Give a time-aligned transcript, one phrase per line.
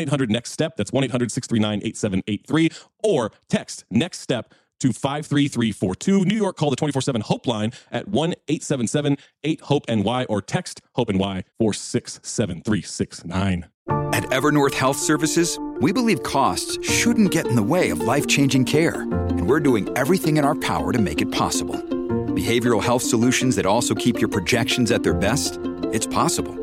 [0.00, 0.76] 800 Next Step.
[0.76, 2.70] That's 1 800 639 8783.
[3.02, 6.24] Or text Next Step to 53342.
[6.24, 10.42] New York, call the 24 7 Hope line at 1 877 8 HOPE NY or
[10.42, 13.68] text HOPE NY 467369.
[13.88, 18.64] At Evernorth Health Services, we believe costs shouldn't get in the way of life changing
[18.64, 21.74] care, and we're doing everything in our power to make it possible.
[21.74, 25.58] Behavioral health solutions that also keep your projections at their best?
[25.92, 26.54] It's possible.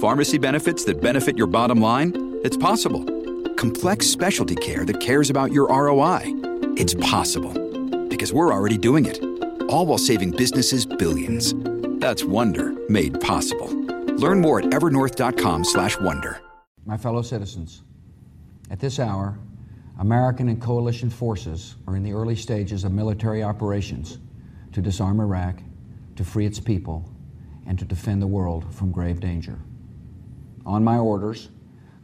[0.00, 2.23] Pharmacy benefits that benefit your bottom line?
[2.44, 3.02] It's possible.
[3.54, 6.20] Complex specialty care that cares about your ROI?
[6.76, 7.54] It's possible.
[8.08, 9.18] Because we're already doing it.
[9.70, 11.54] All while saving businesses billions.
[12.00, 13.68] That's Wonder made possible.
[14.18, 16.40] Learn more at evernorth.com/wonder.
[16.84, 17.82] My fellow citizens,
[18.70, 19.38] at this hour,
[19.98, 24.18] American and coalition forces are in the early stages of military operations
[24.72, 25.62] to disarm Iraq,
[26.16, 27.08] to free its people,
[27.66, 29.58] and to defend the world from grave danger.
[30.66, 31.48] On my orders,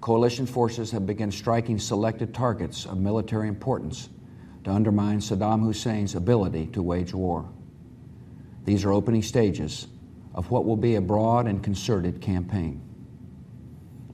[0.01, 4.09] coalition forces have begun striking selected targets of military importance
[4.65, 7.49] to undermine Saddam Hussein's ability to wage war.
[8.65, 9.89] These are opening stages
[10.35, 12.81] of what will be a broad and concerted campaign.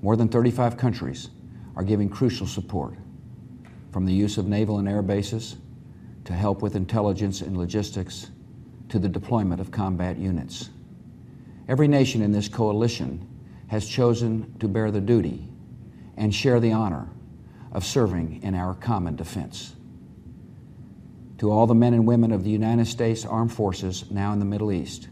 [0.02, 1.30] More than 35 countries
[1.76, 2.94] are giving crucial support,
[3.92, 5.56] from the use of naval and air bases
[6.25, 8.30] to help with intelligence and logistics
[8.88, 10.70] to the deployment of combat units.
[11.69, 13.28] Every nation in this coalition
[13.69, 15.48] has chosen to bear the duty
[16.16, 17.09] and share the honor
[17.72, 19.75] of serving in our common defense.
[21.38, 24.44] To all the men and women of the United States Armed Forces now in the
[24.44, 25.09] Middle East,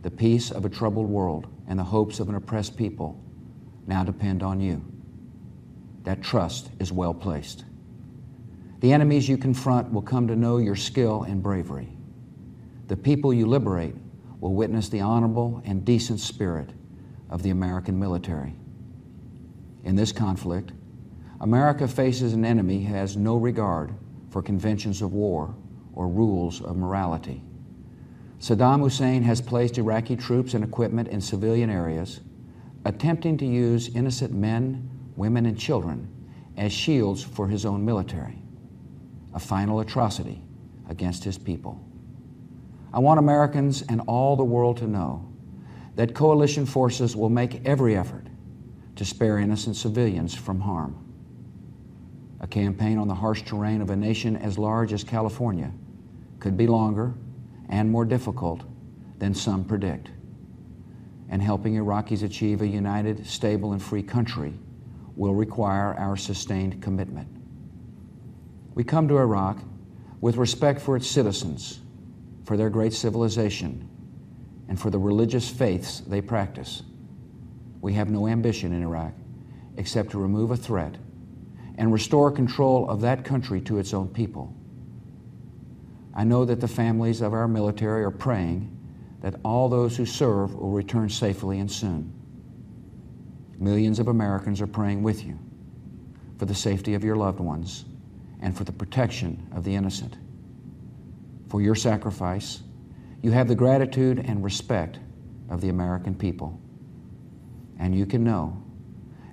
[0.00, 3.22] the peace of a troubled world and the hopes of an oppressed people
[3.86, 4.82] now depend on you.
[6.04, 7.64] That trust is well placed.
[8.80, 11.88] The enemies you confront will come to know your skill and bravery.
[12.88, 13.94] The people you liberate
[14.40, 16.70] will witness the honorable and decent spirit
[17.30, 18.54] of the American military.
[19.84, 20.72] In this conflict,
[21.40, 23.92] America faces an enemy who has no regard
[24.30, 25.54] for conventions of war
[25.92, 27.42] or rules of morality.
[28.38, 32.20] Saddam Hussein has placed Iraqi troops and equipment in civilian areas,
[32.84, 36.08] attempting to use innocent men, women, and children
[36.56, 38.42] as shields for his own military,
[39.34, 40.42] a final atrocity
[40.88, 41.84] against his people.
[42.92, 45.28] I want Americans and all the world to know
[45.96, 48.26] that coalition forces will make every effort
[49.02, 50.96] to spare innocent civilians from harm.
[52.38, 55.72] A campaign on the harsh terrain of a nation as large as California
[56.38, 57.12] could be longer
[57.68, 58.62] and more difficult
[59.18, 60.10] than some predict.
[61.30, 64.54] And helping Iraqis achieve a united, stable, and free country
[65.16, 67.26] will require our sustained commitment.
[68.76, 69.58] We come to Iraq
[70.20, 71.80] with respect for its citizens,
[72.44, 73.88] for their great civilization,
[74.68, 76.84] and for the religious faiths they practice.
[77.82, 79.12] We have no ambition in Iraq
[79.76, 80.96] except to remove a threat
[81.76, 84.54] and restore control of that country to its own people.
[86.14, 88.78] I know that the families of our military are praying
[89.20, 92.12] that all those who serve will return safely and soon.
[93.58, 95.38] Millions of Americans are praying with you
[96.38, 97.84] for the safety of your loved ones
[98.40, 100.18] and for the protection of the innocent.
[101.48, 102.62] For your sacrifice,
[103.22, 104.98] you have the gratitude and respect
[105.48, 106.60] of the American people.
[107.78, 108.62] And you can know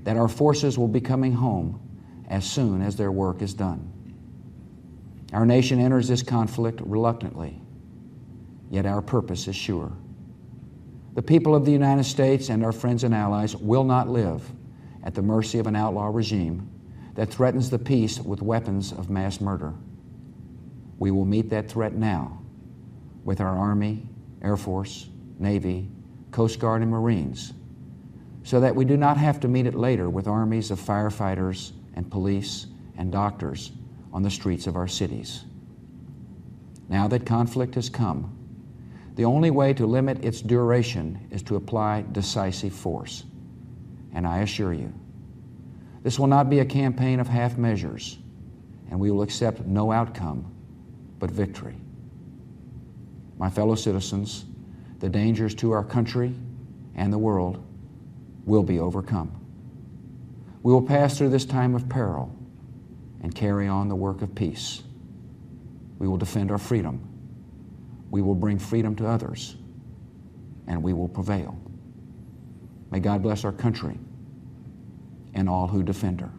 [0.04, 1.80] that our forces will be coming home
[2.28, 3.92] as soon as their work is done.
[5.34, 7.62] Our nation enters this conflict reluctantly,
[8.72, 9.92] yet our purpose is sure.
[11.14, 14.50] The people of the United States and our friends and allies will not live
[15.04, 16.70] at the mercy of an outlaw regime
[17.16, 19.74] that threatens the peace with weapons of mass murder.
[20.98, 22.42] We will meet that threat now
[23.24, 24.08] with our Army,
[24.42, 25.90] Air Force, Navy,
[26.32, 27.54] Coast Guard, and Marines,
[28.50, 32.10] so that we do not have to meet it later with armies of firefighters and
[32.10, 32.66] police
[32.98, 33.72] and doctors
[34.12, 35.44] on the streets of our cities.
[36.88, 38.36] Now that conflict has come,
[39.14, 43.24] the only way to limit its duration is to apply decisive force.
[44.16, 44.92] And I assure you,
[46.02, 48.18] this will not be a campaign of half measures,
[48.90, 50.52] and we will accept no outcome
[51.20, 51.76] but victory.
[53.38, 54.46] My fellow citizens,
[54.98, 56.34] the dangers to our country
[56.96, 57.64] and the world
[58.46, 59.32] will be overcome.
[60.64, 62.36] We will pass through this time of peril
[63.22, 64.84] and carry on the work of peace.
[66.00, 67.06] We will defend our freedom.
[68.12, 69.56] We will bring freedom to others,
[70.68, 71.58] and we will prevail.
[72.92, 74.00] May God bless our country
[75.34, 76.32] and all who defend her.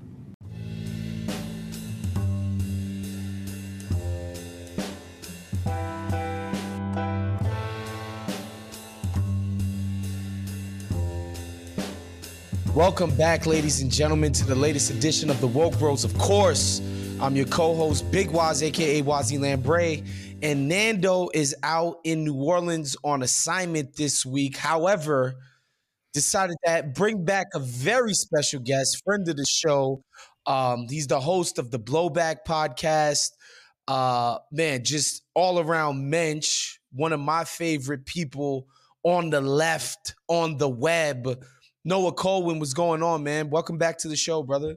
[12.81, 16.03] Welcome back, ladies and gentlemen, to the latest edition of the Woke Bros.
[16.03, 16.81] Of course,
[17.21, 20.03] I'm your co-host, Big Waz, aka Wazzy Lambre,
[20.43, 24.57] and Nando is out in New Orleans on assignment this week.
[24.57, 25.35] However,
[26.15, 30.03] decided that bring back a very special guest, friend of the show.
[30.47, 33.29] Um, he's the host of the Blowback podcast.
[33.89, 38.69] Uh, man, just all around mensch, one of my favorite people
[39.03, 41.45] on the left, on the web
[41.85, 43.49] Noah Kulwin, what's going on, man?
[43.49, 44.77] Welcome back to the show, brother.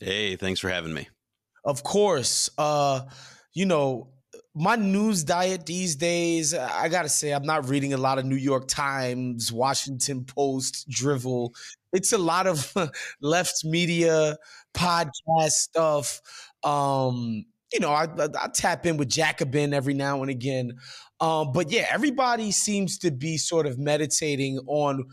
[0.00, 1.08] Hey, thanks for having me.
[1.64, 2.48] Of course.
[2.56, 3.02] Uh,
[3.52, 4.08] you know,
[4.54, 8.36] my news diet these days, I gotta say, I'm not reading a lot of New
[8.36, 11.54] York Times, Washington Post drivel.
[11.92, 12.72] It's a lot of
[13.20, 14.36] left media
[14.72, 16.20] podcast stuff.
[16.64, 20.72] Um, you know, I, I, I, tap in with Jacobin every now and again.
[21.20, 25.04] Um, but yeah, everybody seems to be sort of meditating on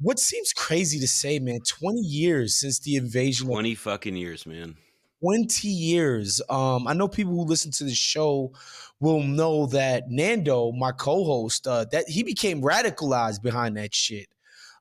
[0.00, 3.48] what seems crazy to say, man, 20 years since the invasion.
[3.48, 4.76] 20 of, fucking years, man.
[5.22, 6.40] 20 years.
[6.48, 8.52] Um, I know people who listen to the show
[9.00, 14.26] will know that Nando, my co-host, uh, that he became radicalized behind that shit.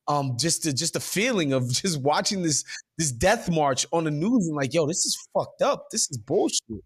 [0.07, 2.63] Um, just the just the feeling of just watching this
[2.97, 5.87] this death march on the news and like, yo, this is fucked up.
[5.91, 6.83] This is bullshit.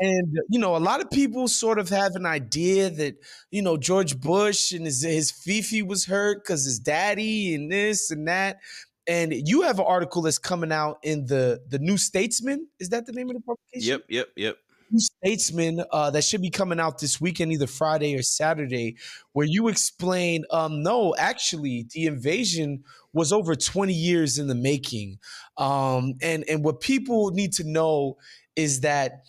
[0.00, 3.16] And you know, a lot of people sort of have an idea that
[3.50, 8.10] you know George Bush and his his Fifi was hurt because his daddy and this
[8.10, 8.60] and that.
[9.06, 12.66] And you have an article that's coming out in the the New Statesman.
[12.78, 13.90] Is that the name of the publication?
[13.90, 14.56] Yep, yep, yep.
[14.90, 18.96] New Statesman uh, that should be coming out this weekend, either Friday or Saturday,
[19.32, 22.82] where you explain, um, no, actually, the invasion
[23.12, 25.18] was over 20 years in the making.
[25.58, 28.16] Um, and and what people need to know
[28.56, 29.24] is that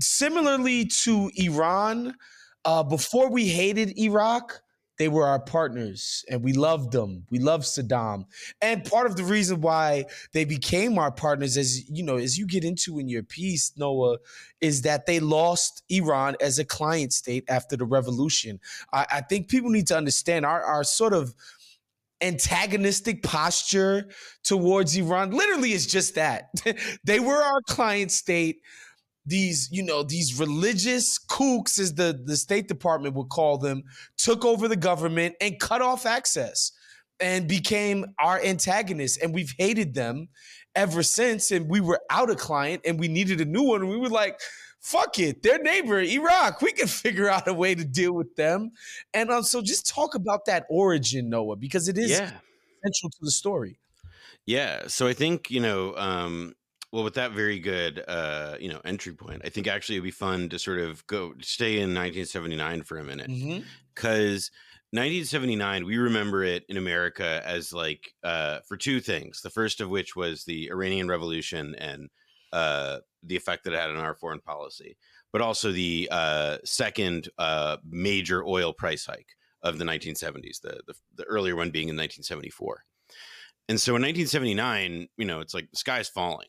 [0.00, 2.14] similarly to Iran,
[2.64, 4.60] uh, before we hated Iraq,
[4.98, 7.26] they were our partners and we loved them.
[7.30, 8.24] We loved Saddam.
[8.62, 12.46] And part of the reason why they became our partners, as you know, as you
[12.46, 14.18] get into in your piece, Noah,
[14.60, 18.58] is that they lost Iran as a client state after the revolution.
[18.92, 21.34] I, I think people need to understand our, our sort of
[22.22, 24.08] antagonistic posture
[24.42, 26.48] towards Iran literally is just that.
[27.04, 28.62] they were our client state
[29.26, 33.82] these you know these religious kooks as the the state department would call them
[34.16, 36.72] took over the government and cut off access
[37.20, 39.16] and became our antagonists.
[39.18, 40.28] And we've hated them
[40.74, 41.50] ever since.
[41.50, 43.82] And we were out a client and we needed a new one.
[43.82, 44.40] And we were like
[44.80, 45.42] fuck it.
[45.42, 48.70] Their neighbor iraq we can figure out a way to deal with them.
[49.14, 52.30] And um, so just talk about that origin noah because it is yeah.
[52.84, 53.78] central to the story.
[54.44, 54.86] Yeah.
[54.86, 56.54] So i think you know um
[56.92, 60.10] well, with that very good, uh, you know, entry point, I think actually it'd be
[60.10, 63.26] fun to sort of go stay in 1979 for a minute,
[63.94, 64.50] because
[64.92, 64.98] mm-hmm.
[64.98, 69.42] 1979 we remember it in America as like uh, for two things.
[69.42, 72.08] The first of which was the Iranian Revolution and
[72.52, 74.96] uh, the effect that it had on our foreign policy,
[75.32, 80.94] but also the uh, second uh, major oil price hike of the 1970s, the, the
[81.16, 82.84] the earlier one being in 1974.
[83.68, 86.46] And so in 1979, you know, it's like the sky's falling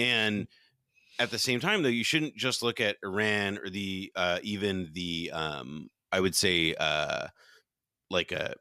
[0.00, 0.48] and
[1.18, 4.88] at the same time, though, you shouldn't just look at Iran or the uh, even
[4.94, 7.26] the um, I would say uh,
[8.08, 8.54] like a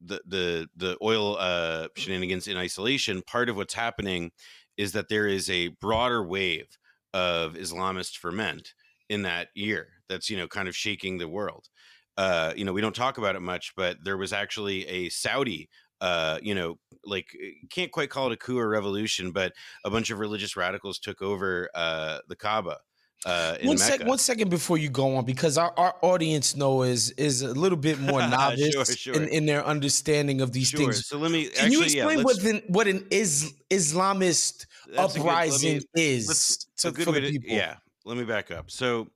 [0.00, 4.32] the the the oil uh, shenanigans in isolation, part of what's happening
[4.78, 6.78] is that there is a broader wave
[7.12, 8.72] of Islamist ferment
[9.08, 11.68] in that year that's you know kind of shaking the world.
[12.16, 15.68] Uh, you know, we don't talk about it much, but there was actually a Saudi
[16.00, 19.52] uh, you know, like eh, can't quite call it a coup or revolution, but
[19.84, 22.78] a bunch of religious radicals took over uh, the Kaaba
[23.26, 27.10] uh, one, sec, one second before you go on, because our, our audience know is
[27.12, 29.14] is a little bit more novice sure, sure.
[29.14, 30.80] In, in, their understanding of these sure.
[30.80, 31.06] things.
[31.06, 31.46] So let me.
[31.46, 36.66] Can actually, you explain yeah, what an what an is, Islamist uprising good, me, is
[36.76, 37.50] to, for the people?
[37.50, 38.70] Yeah, let me back up.
[38.70, 39.08] So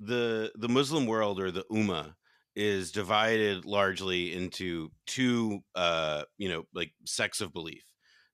[0.00, 2.14] the the Muslim world or the Ummah
[2.58, 7.84] is divided largely into two, uh, you know, like sects of belief: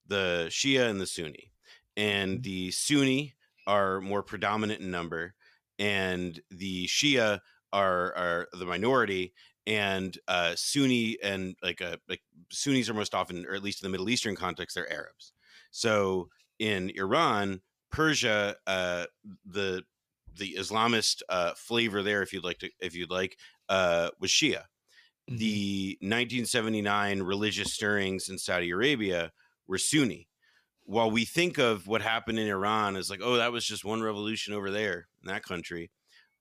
[0.07, 1.53] the Shia and the Sunni.
[1.97, 2.43] And mm-hmm.
[2.43, 3.35] the Sunni
[3.67, 5.35] are more predominant in number,
[5.79, 7.41] and the Shia
[7.73, 9.35] are are the minority,
[9.67, 13.87] and uh, Sunni and like uh, like Sunnis are most often, or at least in
[13.87, 15.33] the Middle Eastern context, they're Arabs.
[15.71, 19.05] So in Iran, Persia, uh,
[19.45, 19.83] the
[20.37, 23.39] the Islamist uh, flavor there, if you'd like to, if you'd like,
[23.69, 24.65] uh, was Shia.
[25.31, 25.37] Mm-hmm.
[25.37, 29.33] The 1979 religious stirrings in Saudi Arabia
[29.67, 30.29] were Sunni
[30.85, 34.03] while we think of what happened in Iran as like, oh, that was just one
[34.03, 35.91] revolution over there in that country,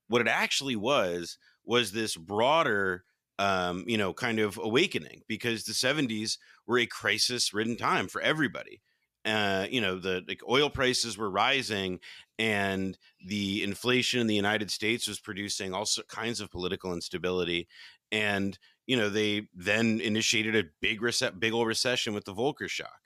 [0.07, 3.05] what it actually was was this broader,
[3.39, 8.81] um, you know, kind of awakening because the 70s were a crisis-ridden time for everybody.
[9.25, 11.99] Uh, you know, the like oil prices were rising,
[12.37, 17.67] and the inflation in the United States was producing all kinds of political instability,
[18.11, 22.69] and you know they then initiated a big reset, big old recession with the Volcker
[22.69, 23.03] shock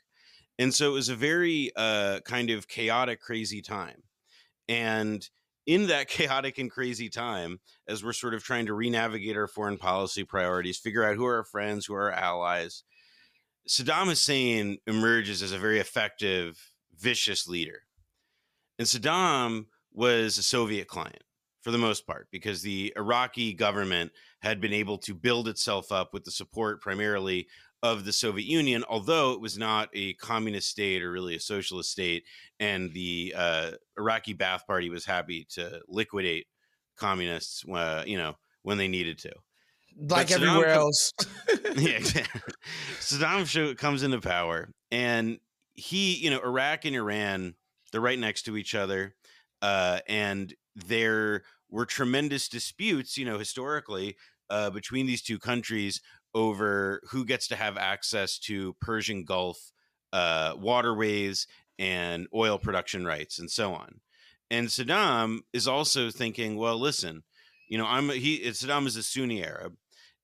[0.59, 4.03] and so it was a very uh, kind of chaotic, crazy time.
[4.67, 5.27] And
[5.65, 9.77] in that chaotic and crazy time, as we're sort of trying to renavigate our foreign
[9.77, 12.83] policy priorities, figure out who are our friends, who are our allies,
[13.67, 17.81] Saddam Hussein emerges as a very effective, vicious leader.
[18.79, 21.23] And Saddam was a Soviet client
[21.61, 26.13] for the most part because the Iraqi government had been able to build itself up
[26.13, 27.47] with the support primarily
[27.83, 31.91] of the Soviet Union, although it was not a communist state or really a socialist
[31.91, 32.23] state.
[32.59, 36.47] And the uh, Iraqi Ba'ath Party was happy to liquidate
[36.95, 39.31] communists, uh, you know, when they needed to.
[39.99, 41.11] Like everywhere else.
[41.75, 41.99] yeah,
[42.99, 45.39] Saddam comes into power, and
[45.73, 47.55] he, you know, Iraq and Iran,
[47.91, 49.15] they're right next to each other.
[49.61, 54.15] Uh, and there were tremendous disputes, you know, historically
[54.49, 56.01] uh, between these two countries
[56.33, 59.71] over who gets to have access to Persian Gulf
[60.13, 61.47] uh, waterways
[61.79, 64.01] and oil production rights and so on.
[64.49, 67.23] And Saddam is also thinking, well, listen,
[67.67, 69.75] you know, I'm he Saddam is a Sunni Arab,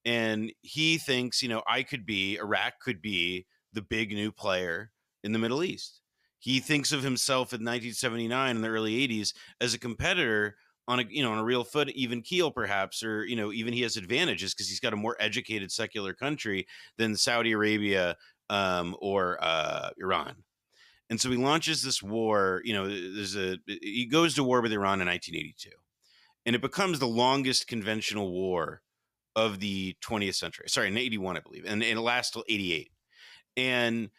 [0.06, 4.92] and he thinks, you know, I could be Iraq could be the big new player
[5.24, 6.02] in the Middle East.
[6.40, 10.58] He thinks of himself in 1979 in the early 80s as a competitor
[10.88, 13.74] on a you know on a real foot even keel perhaps or you know even
[13.74, 16.68] he has advantages because he's got a more educated secular country
[16.98, 18.18] than saudi arabia
[18.50, 20.36] um, or uh, iran
[21.10, 24.74] and so he launches this war you know there's a he goes to war with
[24.74, 25.70] iran in 1982
[26.46, 28.82] and it becomes the longest conventional war
[29.36, 32.92] of the 20th century sorry in 81 i believe and, and it lasts till 88
[33.58, 34.10] and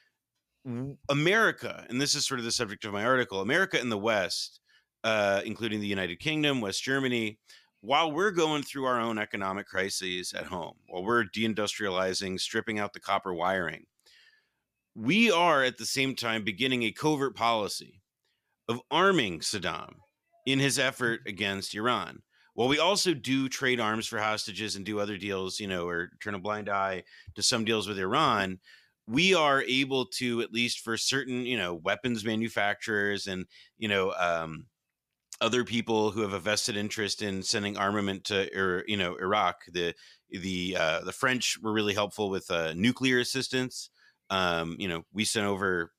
[1.09, 4.61] america and this is sort of the subject of my article america and the west
[5.05, 7.39] uh, including the United Kingdom, West Germany,
[7.83, 12.95] while we're going through our own economic crises at home, while we're deindustrializing, stripping out
[12.95, 13.85] the copper wiring,
[14.95, 18.01] we are at the same time beginning a covert policy
[18.69, 19.97] of arming Saddam
[20.47, 22.23] in his effort against Iran.
[22.55, 26.11] While we also do trade arms for hostages and do other deals, you know, or
[26.23, 27.03] turn a blind eye
[27.35, 28.59] to some deals with Iran,
[29.07, 33.47] we are able to, at least for certain, you know, weapons manufacturers and,
[33.77, 34.67] you know, um,
[35.41, 39.57] other people who have a vested interest in sending armament to er, you know Iraq.
[39.73, 39.95] The
[40.31, 43.91] the uh, the French were really helpful with uh, nuclear assistance.
[44.31, 45.93] Um, you know, we sent over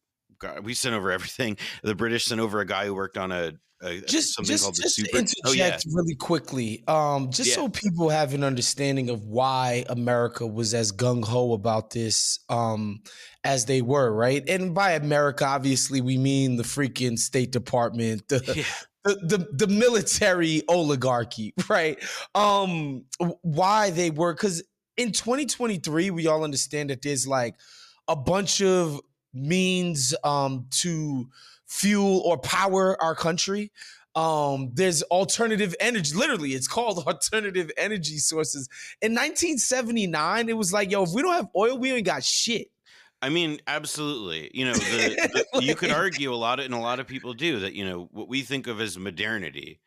[0.63, 1.57] we sent over everything.
[1.83, 4.75] The British sent over a guy who worked on a, a just something just, called
[4.75, 5.17] just the super.
[5.17, 5.77] interject oh, yeah.
[5.91, 7.55] really quickly, um, just yeah.
[7.55, 13.01] so people have an understanding of why America was as gung ho about this um,
[13.43, 14.47] as they were, right?
[14.47, 18.63] And by America, obviously, we mean the freaking State Department, the, yeah
[19.05, 21.97] the, the the military oligarchy, right?
[22.33, 23.05] Um,
[23.41, 24.63] why they were because
[24.97, 27.55] in 2023 we all understand that there's like
[28.07, 28.99] a bunch of
[29.35, 31.27] means um to
[31.67, 33.71] fuel or power our country.
[34.15, 36.15] Um, there's alternative energy.
[36.15, 38.69] Literally, it's called alternative energy sources.
[39.01, 42.69] In 1979, it was like, yo, if we don't have oil, we ain't got shit.
[43.21, 44.51] I mean, absolutely.
[44.53, 47.33] You know, the, the, you could argue a lot, of, and a lot of people
[47.33, 47.73] do that.
[47.73, 49.79] You know, what we think of as modernity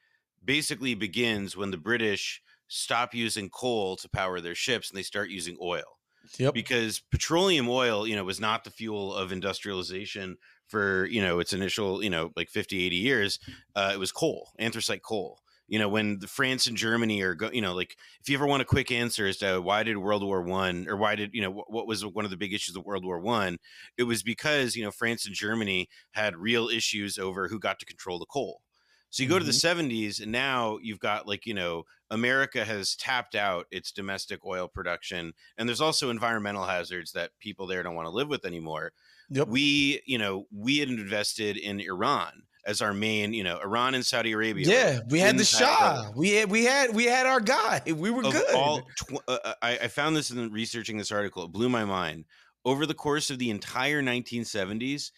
[0.45, 5.31] basically begins when the British stop using coal to power their ships and they start
[5.31, 5.98] using oil.
[6.39, 6.55] Yep.
[6.55, 11.53] Because petroleum oil, you know, was not the fuel of industrialization for, you know, its
[11.53, 13.39] initial, you know, like 50, 80 years.
[13.75, 15.41] Uh, it was coal, anthracite coal.
[15.69, 18.47] You know, when the France and Germany are, go, you know, like if you ever
[18.47, 21.43] want a quick answer as to why did World War One or why did you
[21.43, 23.59] know what, what was one of the big issues of World War One,
[23.99, 27.87] it was because you know France and Germany had real issues over who got to
[27.87, 28.63] control the coal.
[29.11, 29.47] So you go mm-hmm.
[29.47, 30.23] to the 70s mm-hmm.
[30.25, 35.33] and now you've got like, you know, America has tapped out its domestic oil production
[35.57, 38.93] and there's also environmental hazards that people there don't want to live with anymore.
[39.31, 39.49] Yep.
[39.49, 44.05] We, you know, we had invested in Iran as our main, you know, Iran and
[44.05, 44.67] Saudi Arabia.
[44.67, 46.11] Yeah, we had the Shah.
[46.15, 47.83] We had we had we had our guy.
[47.87, 48.55] We were good.
[48.55, 51.45] All tw- uh, uh, I, I found this in researching this article.
[51.45, 52.27] It blew my mind.
[52.65, 55.11] Over the course of the entire 1970s,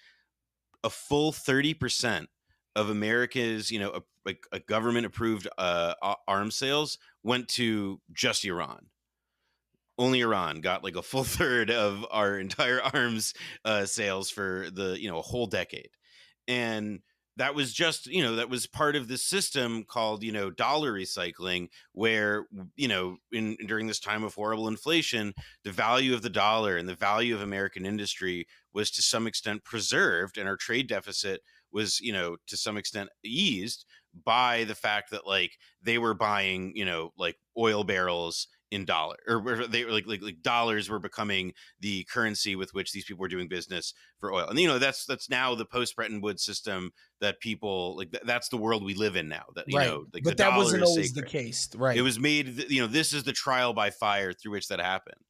[0.85, 2.27] a full 30%
[2.77, 5.95] of America's, you know, a, like a government approved uh,
[6.29, 8.87] arms sales went to just Iran.
[9.99, 13.35] Only Iran got like a full third of our entire arms
[13.65, 15.91] uh, sales for the you know a whole decade,
[16.49, 17.01] and
[17.37, 20.93] that was just you know that was part of the system called you know dollar
[20.93, 22.47] recycling where
[22.77, 25.33] you know in during this time of horrible inflation
[25.65, 29.65] the value of the dollar and the value of american industry was to some extent
[29.65, 31.41] preserved and our trade deficit
[31.73, 33.85] was you know to some extent eased
[34.25, 39.17] by the fact that like they were buying you know like oil barrels in dollar
[39.27, 43.21] or they were like, like like dollars were becoming the currency with which these people
[43.21, 44.47] were doing business for oil.
[44.49, 48.49] And you know that's that's now the post Bretton Woods system that people like that's
[48.49, 49.89] the world we live in now that you right.
[49.89, 51.97] know like but that wasn't always the case right.
[51.97, 55.21] it was made you know this is the trial by fire through which that happened.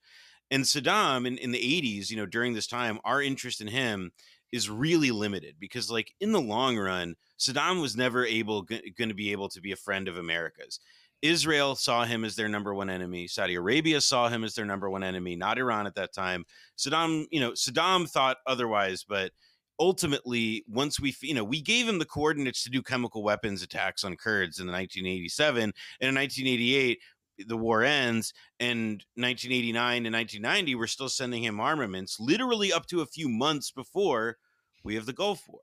[0.52, 4.12] And Saddam in, in the 80s you know during this time our interest in him
[4.52, 9.08] is really limited because like in the long run saddam was never able g- going
[9.08, 10.80] to be able to be a friend of america's.
[11.22, 13.26] Israel saw him as their number one enemy.
[13.26, 16.44] Saudi arabia saw him as their number one enemy not iran at that time.
[16.76, 19.32] Saddam you know saddam thought otherwise but
[19.78, 24.04] ultimately once we you know we gave him the coordinates to do chemical weapons attacks
[24.04, 26.98] on kurds in 1987 and in 1988
[27.46, 33.00] the war ends and 1989 and 1990 we're still sending him armaments literally up to
[33.00, 34.36] a few months before
[34.84, 35.60] we have the gulf war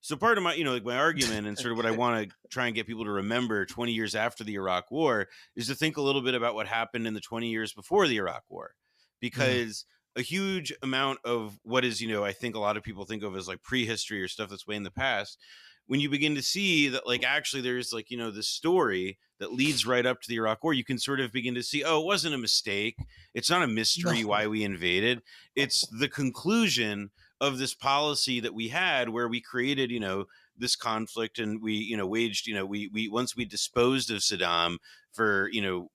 [0.00, 2.28] so part of my you know like my argument and sort of what i want
[2.28, 5.74] to try and get people to remember 20 years after the iraq war is to
[5.74, 8.68] think a little bit about what happened in the 20 years before the iraq war
[8.68, 9.20] mm.
[9.20, 9.84] because
[10.16, 10.20] mm.
[10.20, 13.22] a huge amount of what is you know i think a lot of people think
[13.22, 15.38] of as like prehistory or stuff that's way in the past
[15.86, 19.52] when you begin to see that like actually there's like you know this story that
[19.52, 22.00] leads right up to the Iraq war you can sort of begin to see oh
[22.00, 22.96] it wasn't a mistake.
[23.34, 25.22] It's not a mystery why we invaded.
[25.54, 30.76] It's the conclusion of this policy that we had where we created you know this
[30.76, 34.76] conflict and we you know waged you know we we once we disposed of Saddam
[35.12, 35.90] for you know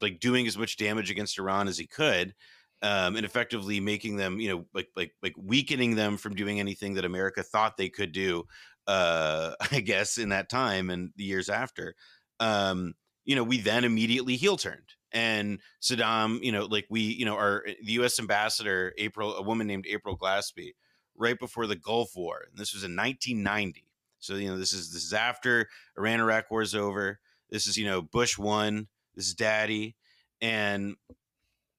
[0.00, 2.34] like doing as much damage against Iran as he could
[2.82, 6.94] um, and effectively making them, you know, like like like weakening them from doing anything
[6.94, 8.46] that America thought they could do
[8.86, 11.94] uh, I guess, in that time and the years after,
[12.38, 14.94] um, you know, we then immediately heel turned.
[15.12, 18.18] And Saddam, you know, like we, you know, our eh, the U.S.
[18.20, 20.72] ambassador, April, a woman named April Glaspie,
[21.16, 23.84] right before the Gulf War, and this was in 1990.
[24.20, 27.18] So you know, this is this is after Iran Iraq War is over.
[27.50, 28.88] This is you know Bush one.
[29.16, 29.96] This is Daddy,
[30.40, 30.94] and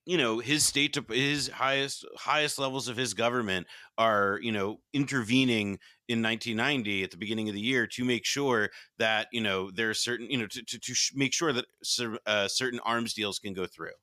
[0.05, 4.79] you know his state to his highest highest levels of his government are you know
[4.93, 9.69] intervening in 1990 at the beginning of the year to make sure that you know
[9.71, 11.65] there are certain you know to, to, to make sure that
[12.25, 13.93] uh, certain arms deals can go through.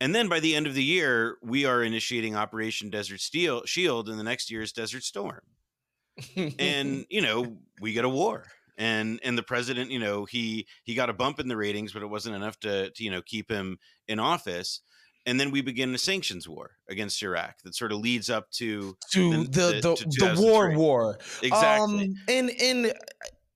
[0.00, 4.08] And then by the end of the year we are initiating operation desert steel shield
[4.08, 5.40] and the next year is desert storm.
[6.58, 8.44] And you know we get a war.
[8.76, 12.02] And and the president you know he he got a bump in the ratings but
[12.02, 14.80] it wasn't enough to, to you know keep him in office
[15.26, 18.96] and then we begin a sanctions war against Iraq that sort of leads up to
[19.12, 22.06] to the the, the, to the war war exactly.
[22.06, 22.94] Um, and and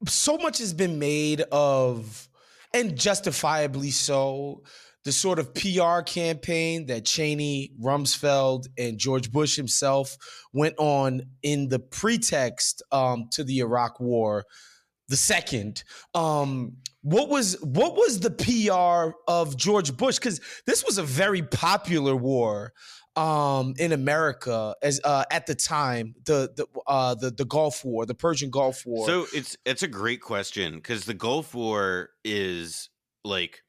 [0.07, 2.29] so much has been made of,
[2.73, 4.63] and justifiably so,
[5.05, 10.17] the sort of PR campaign that Cheney, Rumsfeld, and George Bush himself
[10.53, 14.45] went on in the pretext um, to the Iraq War,
[15.09, 15.83] the second.
[16.15, 20.19] Um, what was what was the PR of George Bush?
[20.19, 22.73] Because this was a very popular war.
[23.17, 28.07] um, in America as uh, at the time the the uh, the the Gulf War,
[28.07, 29.07] the Persian Gulf War?
[29.07, 32.91] So it's it's a great question because the Gulf War is
[33.25, 33.63] like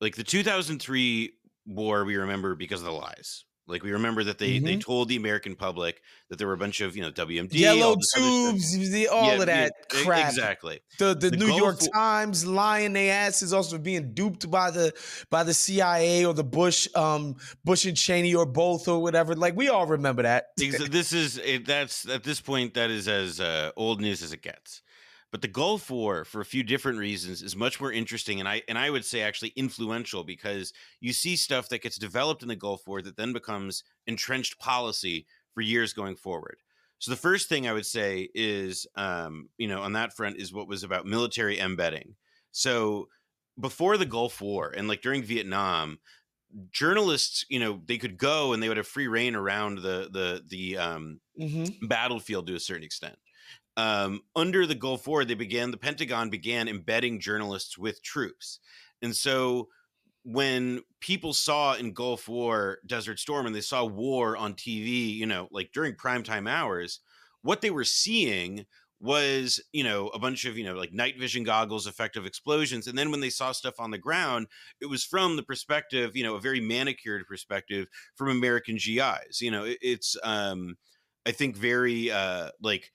[0.00, 1.32] like the 2003
[1.66, 4.66] war we remember because of the lies like we remember that they mm-hmm.
[4.66, 7.96] they told the American public that there were a bunch of you know WMD, yellow
[8.14, 10.28] tubes, the, all yeah, of that yeah, crap.
[10.28, 10.80] Exactly.
[10.98, 14.92] The the, the New York Times lying their asses also being duped by the
[15.30, 19.34] by the CIA or the Bush um Bush and Cheney or both or whatever.
[19.34, 20.48] Like we all remember that.
[20.56, 24.82] this is that's at this point that is as uh, old news as it gets.
[25.30, 28.62] But the Gulf War, for a few different reasons, is much more interesting, and I
[28.68, 32.56] and I would say actually influential because you see stuff that gets developed in the
[32.56, 36.58] Gulf War that then becomes entrenched policy for years going forward.
[36.98, 40.52] So the first thing I would say is, um, you know, on that front is
[40.52, 42.16] what was about military embedding.
[42.50, 43.08] So
[43.58, 46.00] before the Gulf War and like during Vietnam,
[46.72, 50.42] journalists, you know, they could go and they would have free reign around the the
[50.48, 51.86] the um, mm-hmm.
[51.86, 53.16] battlefield to a certain extent
[53.80, 58.60] um, under the Gulf War, they began the Pentagon began embedding journalists with troops,
[59.00, 59.68] and so
[60.22, 65.24] when people saw in Gulf War Desert Storm and they saw war on TV, you
[65.24, 67.00] know, like during primetime hours,
[67.40, 68.66] what they were seeing
[69.00, 72.86] was you know a bunch of you know like night vision goggles effective explosions.
[72.86, 74.46] And then when they saw stuff on the ground
[74.78, 79.50] it was from the perspective you know a very manicured perspective from american gis you
[79.50, 80.76] know it, it's um
[81.24, 82.90] i think very uh like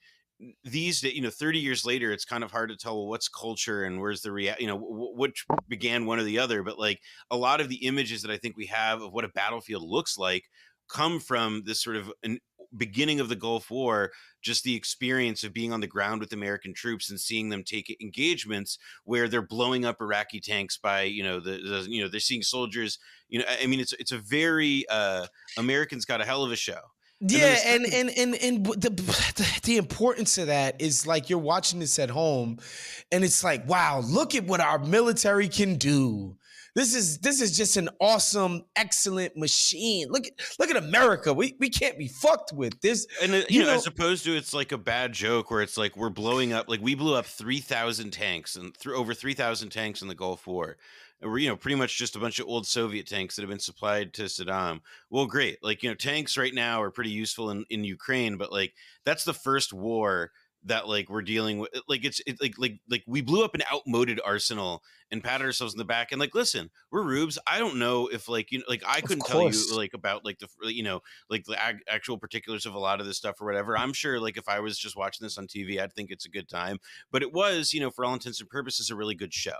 [0.64, 3.84] these you know 30 years later it's kind of hard to tell well, what's culture
[3.84, 7.36] and where's the rea- you know which began one or the other but like a
[7.36, 10.44] lot of the images that i think we have of what a battlefield looks like
[10.88, 12.38] come from this sort of an
[12.76, 14.10] beginning of the gulf war
[14.42, 17.96] just the experience of being on the ground with american troops and seeing them take
[18.00, 22.20] engagements where they're blowing up iraqi tanks by you know the, the you know they're
[22.20, 26.44] seeing soldiers you know i mean it's it's a very uh americans got a hell
[26.44, 26.80] of a show
[27.20, 31.98] yeah, and and and and the the importance of that is like you're watching this
[31.98, 32.58] at home,
[33.10, 36.36] and it's like, wow, look at what our military can do.
[36.74, 40.08] This is this is just an awesome, excellent machine.
[40.10, 41.32] Look at look at America.
[41.32, 43.06] We we can't be fucked with this.
[43.22, 45.62] And uh, you, you know, know, as opposed to it's like a bad joke where
[45.62, 46.68] it's like we're blowing up.
[46.68, 50.14] Like we blew up three thousand tanks and through over three thousand tanks in the
[50.14, 50.76] Gulf War
[51.22, 53.58] were you know pretty much just a bunch of old Soviet tanks that have been
[53.58, 54.80] supplied to Saddam.
[55.10, 55.58] Well, great.
[55.62, 58.74] Like you know, tanks right now are pretty useful in in Ukraine, but like
[59.04, 60.30] that's the first war
[60.66, 63.62] that like we're dealing with like it's it, like like like we blew up an
[63.72, 67.76] outmoded arsenal and patted ourselves in the back and like listen we're rubes i don't
[67.76, 70.82] know if like you know like i couldn't tell you like about like the you
[70.82, 71.00] know
[71.30, 74.18] like the ag- actual particulars of a lot of this stuff or whatever i'm sure
[74.18, 76.78] like if i was just watching this on tv i'd think it's a good time
[77.12, 79.52] but it was you know for all intents and purposes a really good show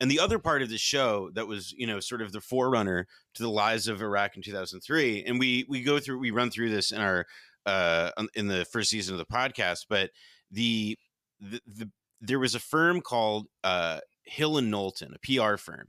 [0.00, 3.06] and the other part of the show that was, you know, sort of the forerunner
[3.34, 6.70] to the lies of Iraq in 2003, and we we go through we run through
[6.70, 7.26] this in our
[7.66, 10.10] uh in the first season of the podcast, but
[10.50, 10.96] the
[11.40, 15.88] the, the there was a firm called uh Hill and Knowlton, a PR firm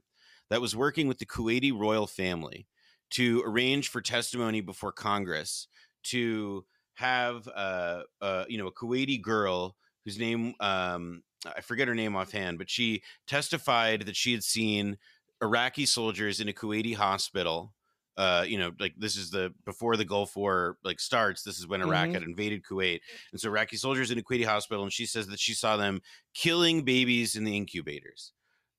[0.50, 2.68] that was working with the Kuwaiti royal family
[3.12, 5.68] to arrange for testimony before Congress
[6.04, 11.96] to have uh, uh you know a Kuwaiti girl whose name um I forget her
[11.96, 14.98] name offhand, but she testified that she had seen
[15.42, 17.74] Iraqi soldiers in a Kuwaiti hospital.
[18.18, 21.44] Uh, you know, like this is the before the Gulf War like starts.
[21.44, 22.14] This is when Iraq mm-hmm.
[22.16, 23.00] had invaded Kuwait,
[23.32, 26.02] and so Iraqi soldiers in a Kuwaiti hospital, and she says that she saw them
[26.34, 28.34] killing babies in the incubators.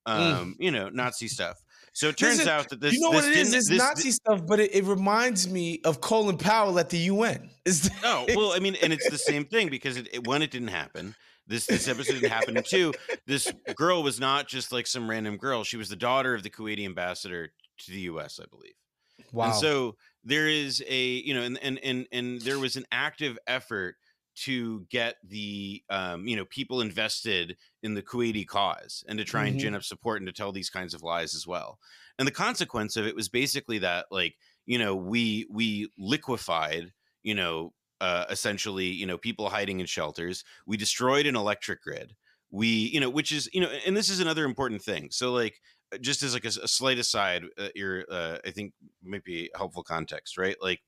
[0.06, 0.64] Um, mm.
[0.64, 1.62] you know, Nazi stuff.
[1.92, 4.08] So it turns out that this, you know this what it is, it's this, Nazi
[4.08, 7.50] this, stuff, but it, it, reminds me of Colin Powell at the UN.
[7.64, 10.50] Is no, well, I mean, and it's the same thing because it, it, one, it
[10.50, 11.14] didn't happen.
[11.50, 12.56] This this episode didn't happen.
[12.56, 12.94] And two,
[13.26, 15.64] this girl was not just like some random girl.
[15.64, 18.74] She was the daughter of the Kuwaiti ambassador to the U.S., I believe.
[19.32, 19.46] Wow.
[19.46, 23.36] And so there is a you know, and and and and there was an active
[23.48, 23.96] effort
[24.36, 29.46] to get the um, you know people invested in the Kuwaiti cause and to try
[29.46, 29.58] and mm-hmm.
[29.58, 31.80] gin up support and to tell these kinds of lies as well.
[32.16, 34.36] And the consequence of it was basically that like
[34.66, 36.92] you know we we liquefied
[37.24, 40.44] you know uh, essentially, you know, people hiding in shelters.
[40.66, 42.14] We destroyed an electric grid.
[42.50, 45.08] We, you know, which is, you know, and this is another important thing.
[45.10, 45.60] So, like,
[45.92, 48.72] uh, just as like a, a slight aside, uh, your, uh, I think,
[49.04, 50.56] might be helpful context, right?
[50.60, 50.80] Like,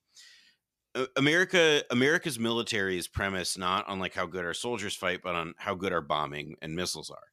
[1.17, 5.55] America, America's military is premised not on like how good our soldiers fight, but on
[5.57, 7.29] how good our bombing and missiles are.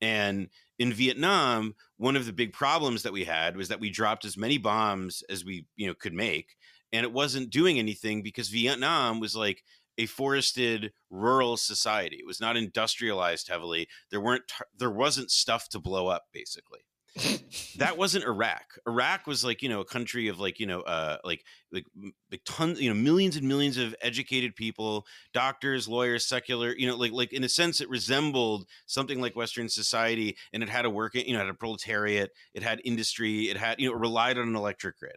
[0.00, 4.24] And in Vietnam, one of the big problems that we had was that we dropped
[4.24, 6.56] as many bombs as we, you know, could make,
[6.92, 9.62] and it wasn't doing anything because Vietnam was like
[9.98, 12.16] a forested rural society.
[12.16, 13.88] It was not industrialized heavily.
[14.10, 14.44] There weren't
[14.78, 16.80] there wasn't stuff to blow up basically.
[17.78, 18.62] that wasn't Iraq.
[18.86, 21.84] Iraq was like you know a country of like you know uh like like
[22.30, 26.96] like tons you know millions and millions of educated people, doctors, lawyers, secular you know
[26.96, 30.90] like like in a sense it resembled something like Western society, and it had a
[30.90, 34.46] working you know had a proletariat, it had industry, it had you know relied on
[34.46, 35.16] an electric grid.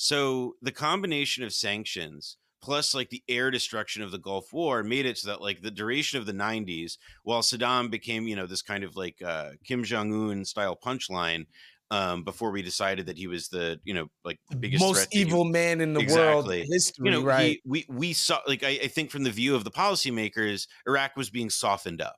[0.00, 5.06] So the combination of sanctions plus like the air destruction of the Gulf War made
[5.06, 8.62] it so that like the duration of the 90s, while Saddam became, you know, this
[8.62, 11.46] kind of like uh, Kim Jong Un style punchline.
[11.90, 15.80] Um, before we decided that he was the, you know, like biggest most evil man
[15.80, 16.58] in the exactly.
[16.58, 17.52] world history, you know, right?
[17.52, 21.16] He, we we saw like I, I think from the view of the policymakers, Iraq
[21.16, 22.16] was being softened up,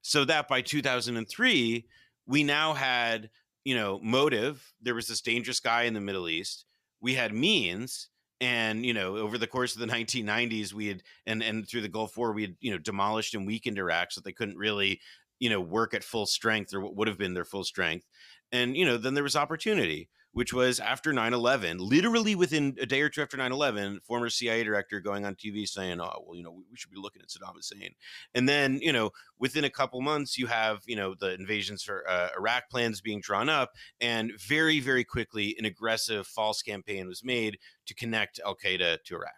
[0.00, 1.86] so that by 2003
[2.26, 3.28] we now had
[3.62, 4.72] you know motive.
[4.80, 6.64] There was this dangerous guy in the Middle East.
[7.00, 8.08] We had means,
[8.40, 11.88] and you know over the course of the 1990s we had and and through the
[11.88, 14.98] gulf war we had you know demolished and weakened iraq so they couldn't really
[15.40, 18.06] you know work at full strength or what would have been their full strength.
[18.52, 23.00] And you know then there was opportunity which was after 9-11 literally within a day
[23.00, 26.52] or two after 9-11 former cia director going on tv saying oh well you know
[26.52, 27.94] we, should be looking at saddam hussein.
[28.34, 32.08] And then you know within a couple months you have you know the invasions for
[32.08, 37.24] uh, iraq plans being drawn up and very very quickly an aggressive false campaign was
[37.24, 39.32] made to connect al-qaeda to iraq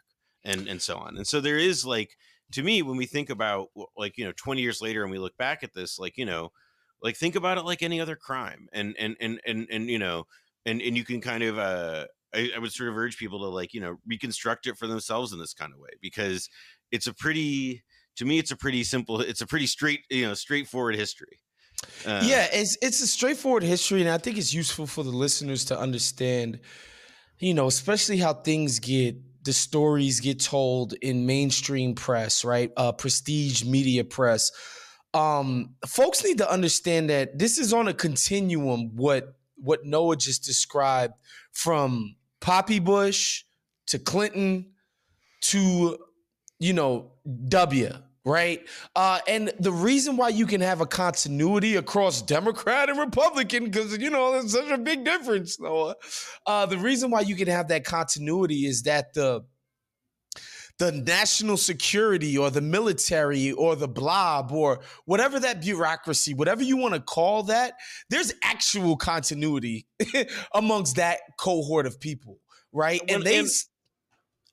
[0.45, 1.17] and and so on.
[1.17, 2.17] And so there is like
[2.53, 5.37] to me when we think about like you know 20 years later and we look
[5.37, 6.53] back at this like you know
[7.03, 10.25] like think about it like any other crime and and and and, and you know
[10.67, 13.47] and and you can kind of uh I, I, would sort of urge people to
[13.47, 16.49] like you know reconstruct it for themselves in this kind of way because
[16.91, 17.83] it's a pretty
[18.17, 21.39] to me it's a pretty simple it's a pretty straight you know straightforward history.
[22.07, 25.65] Uh, yeah it's it's a straightforward history and i think it's useful for the listeners
[25.65, 26.61] to understand
[27.41, 32.71] you know especially how things get the stories get told in mainstream press right?
[32.77, 34.53] Uh prestige media press.
[35.15, 40.45] Um folks need to understand that this is on a continuum what what Noah just
[40.45, 41.15] described
[41.53, 43.45] from Poppy Bush
[43.87, 44.73] to Clinton
[45.43, 45.99] to,
[46.59, 47.13] you know,
[47.49, 47.91] W,
[48.25, 48.61] right?
[48.95, 53.97] Uh, and the reason why you can have a continuity across Democrat and Republican, because,
[53.99, 55.97] you know, there's such a big difference, Noah.
[56.47, 59.45] Uh, the reason why you can have that continuity is that the
[60.83, 66.77] the national security or the military or the blob or whatever that bureaucracy, whatever you
[66.77, 67.75] want to call that,
[68.11, 69.87] there's actual continuity
[70.55, 72.41] amongst that cohort of people,
[72.73, 73.01] right?
[73.09, 73.39] And they.
[73.39, 73.49] And-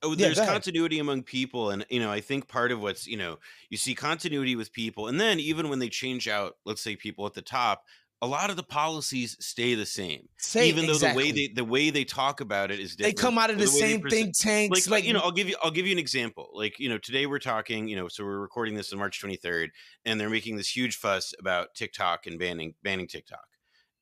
[0.02, 3.18] Oh, there's yeah, continuity among people, and you know, I think part of what's you
[3.18, 3.38] know,
[3.68, 7.26] you see continuity with people, and then even when they change out, let's say people
[7.26, 7.84] at the top,
[8.22, 11.22] a lot of the policies stay the same, same even though exactly.
[11.22, 13.16] the way they the way they talk about it is different.
[13.16, 14.86] They come out of the, the same think tanks.
[14.86, 16.50] Like, like, you know, I'll give you I'll give you an example.
[16.52, 17.88] Like you know, today we're talking.
[17.88, 19.68] You know, so we're recording this on March 23rd,
[20.04, 23.46] and they're making this huge fuss about TikTok and banning banning TikTok,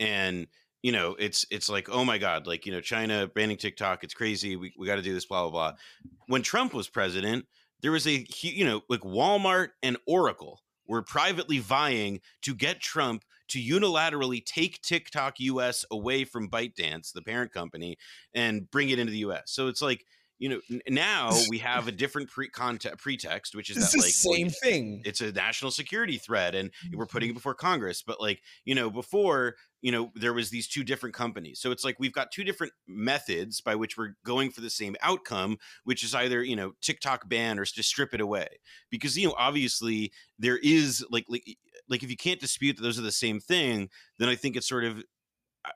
[0.00, 0.48] and
[0.82, 4.14] you know, it's it's like oh my god, like you know, China banning TikTok, it's
[4.14, 4.56] crazy.
[4.56, 5.78] We we got to do this, blah blah blah.
[6.26, 7.46] When Trump was president,
[7.82, 13.22] there was a you know like Walmart and Oracle were privately vying to get Trump
[13.48, 17.96] to unilaterally take TikTok US away from ByteDance, the parent company,
[18.34, 19.44] and bring it into the US.
[19.46, 20.04] So it's like,
[20.38, 24.04] you know, now we have a different pre- context, pretext, which is it's that the
[24.04, 25.02] like same thing.
[25.04, 27.32] It's a national security threat, and we're putting mm-hmm.
[27.32, 28.02] it before Congress.
[28.02, 31.60] But like, you know, before you know, there was these two different companies.
[31.60, 34.96] So it's like we've got two different methods by which we're going for the same
[35.02, 38.48] outcome, which is either you know TikTok ban or to strip it away.
[38.90, 41.44] Because you know, obviously there is like like
[41.88, 44.68] like if you can't dispute that those are the same thing, then I think it's
[44.68, 45.02] sort of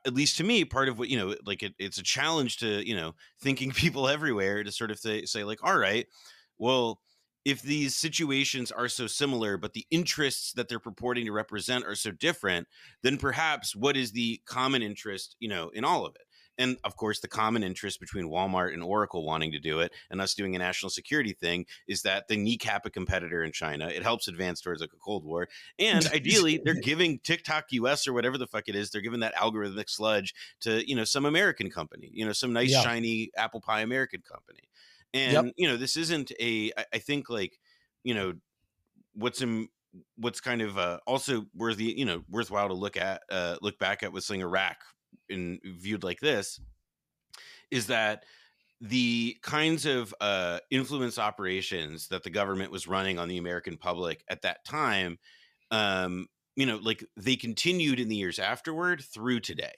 [0.05, 2.87] at least to me, part of what you know, like it, it's a challenge to
[2.87, 6.07] you know thinking people everywhere to sort of say, say like, all right,
[6.57, 6.99] well,
[7.45, 11.95] if these situations are so similar, but the interests that they're purporting to represent are
[11.95, 12.67] so different,
[13.01, 16.21] then perhaps what is the common interest, you know, in all of it?
[16.57, 20.21] And of course, the common interest between Walmart and Oracle wanting to do it and
[20.21, 23.87] us doing a national security thing is that they kneecap a competitor in China.
[23.87, 25.47] It helps advance towards like a Cold War.
[25.79, 29.35] And ideally, they're giving TikTok US or whatever the fuck it is, they're giving that
[29.35, 32.81] algorithmic sludge to, you know, some American company, you know, some nice, yeah.
[32.81, 34.69] shiny apple pie American company.
[35.13, 35.53] And, yep.
[35.57, 37.59] you know, this isn't a, I think like,
[38.03, 38.33] you know,
[39.13, 39.67] what's in,
[40.15, 44.03] what's kind of uh, also worthy, you know, worthwhile to look at, uh, look back
[44.03, 44.77] at with saying Iraq
[45.33, 46.59] in viewed like this
[47.71, 48.23] is that
[48.79, 54.23] the kinds of uh, influence operations that the government was running on the American public
[54.29, 55.17] at that time,
[55.71, 59.73] um, you know, like they continued in the years afterward through today.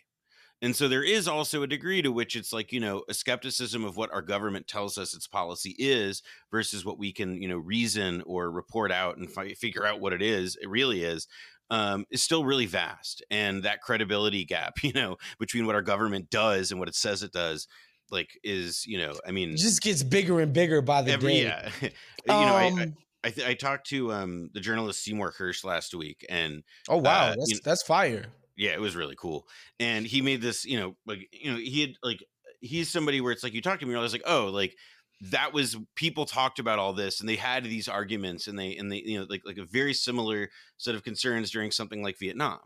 [0.62, 3.84] And so there is also a degree to which it's like, you know, a skepticism
[3.86, 7.58] of what our government tells us its policy is versus what we can, you know,
[7.58, 11.28] reason or report out and fi- figure out what it is, it really is.
[11.70, 16.30] Um, is still really vast, and that credibility gap, you know, between what our government
[16.30, 17.68] does and what it says it does,
[18.12, 21.34] like is you know, I mean, it just gets bigger and bigger by the every,
[21.34, 21.44] day.
[21.44, 21.90] Yeah, you
[22.28, 25.96] know, I, I um I, th- I, talked to um, the journalist Seymour Hersh last
[25.96, 28.28] week, and oh wow, uh, that's you know, that's fire.
[28.56, 29.48] Yeah, it was really cool,
[29.80, 32.24] and he made this, you know, like you know, he had like
[32.62, 34.76] he's somebody where it's like you talk to me, I was like, oh, like
[35.22, 38.92] that was people talked about all this and they had these arguments and they and
[38.92, 42.60] they you know like like a very similar set of concerns during something like Vietnam.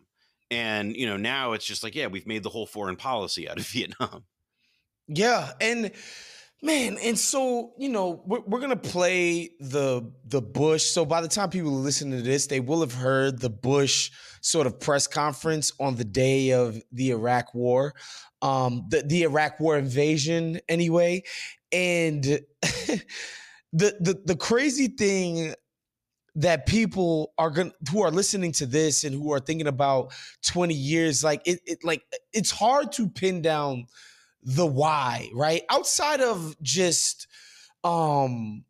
[0.51, 3.59] And you know, now it's just like, yeah, we've made the whole foreign policy out
[3.59, 4.23] of Vietnam.
[5.07, 5.91] Yeah, and
[6.61, 10.83] man, and so you know, we're, we're gonna play the the Bush.
[10.83, 14.67] So by the time people listen to this, they will have heard the Bush sort
[14.67, 17.93] of press conference on the day of the Iraq War,
[18.41, 21.23] um, the the Iraq War invasion, anyway.
[21.71, 22.23] And
[22.61, 22.99] the
[23.73, 25.53] the the crazy thing
[26.35, 30.73] that people are going who are listening to this and who are thinking about 20
[30.73, 32.01] years like it, it like
[32.33, 33.85] it's hard to pin down
[34.43, 37.27] the why right outside of just
[37.83, 38.63] um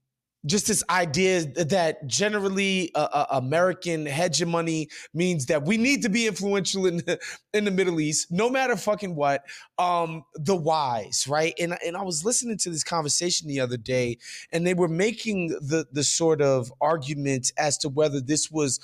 [0.46, 6.28] just this idea that generally uh, uh, American hegemony means that we need to be
[6.28, 7.20] influential in the,
[7.54, 9.44] in the Middle East, no matter fucking what.
[9.78, 11.54] Um, the whys, right?
[11.60, 14.18] And and I was listening to this conversation the other day,
[14.52, 18.80] and they were making the the sort of argument as to whether this was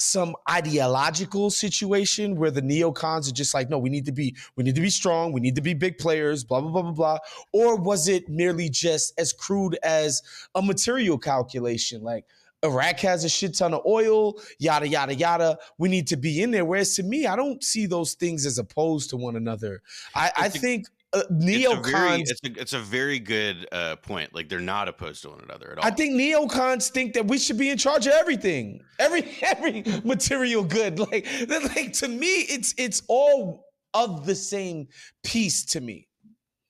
[0.00, 4.64] some ideological situation where the neocons are just like, no, we need to be, we
[4.64, 7.18] need to be strong, we need to be big players, blah blah blah blah blah,
[7.52, 10.22] or was it merely just as crude as
[10.54, 12.24] a material calculation, like
[12.64, 15.58] Iraq has a shit ton of oil, yada yada yada.
[15.78, 16.64] We need to be in there.
[16.64, 19.82] Whereas to me, I don't see those things as opposed to one another.
[20.14, 21.62] I, I think uh, neocons.
[21.62, 24.34] It's a, very, it's, a, it's a very good uh, point.
[24.34, 25.84] Like they're not opposed to one another at all.
[25.84, 30.64] I think neocons think that we should be in charge of everything, every every material
[30.64, 30.98] good.
[30.98, 34.88] Like, like to me, it's it's all of the same
[35.22, 36.08] piece to me.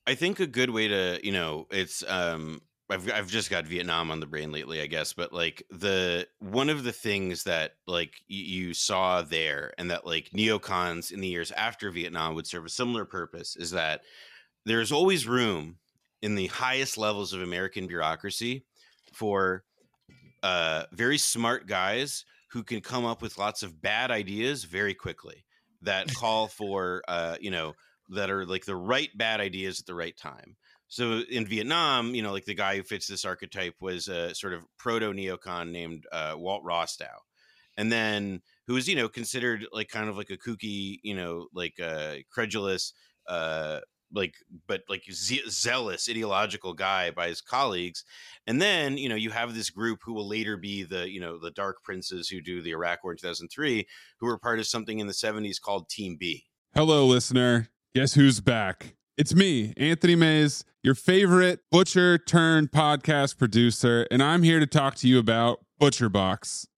[0.07, 4.11] I think a good way to you know it's um I've I've just got Vietnam
[4.11, 5.13] on the brain lately, I guess.
[5.13, 10.31] But like the one of the things that like you saw there, and that like
[10.31, 14.03] neocons in the years after Vietnam would serve a similar purpose, is that
[14.65, 15.79] there's always room
[16.23, 18.65] in the highest levels of American bureaucracy
[19.13, 19.65] for
[20.43, 25.45] uh, very smart guys who can come up with lots of bad ideas very quickly
[25.83, 27.73] that call for, uh, you know,
[28.11, 30.57] that are like the right bad ideas at the right time.
[30.89, 34.53] So in Vietnam, you know, like the guy who fits this archetype was a sort
[34.53, 37.17] of proto neocon named uh, Walt Rostow.
[37.77, 41.49] And then who was, you know, considered like kind of like a kooky, you know,
[41.53, 42.93] like uh, credulous,
[43.27, 43.81] uh,
[44.13, 44.35] like
[44.67, 48.05] but like ze- zealous ideological guy by his colleagues
[48.47, 51.39] and then you know you have this group who will later be the you know
[51.39, 53.87] the dark princes who do the iraq war in 2003
[54.21, 56.45] who were part of something in the 70s called team b.
[56.75, 57.69] Hello listener.
[57.95, 58.95] Guess who's back?
[59.17, 64.97] It's me anthony mays your favorite butcher turned podcast producer and i'm here to talk
[64.97, 66.67] to you about butcher box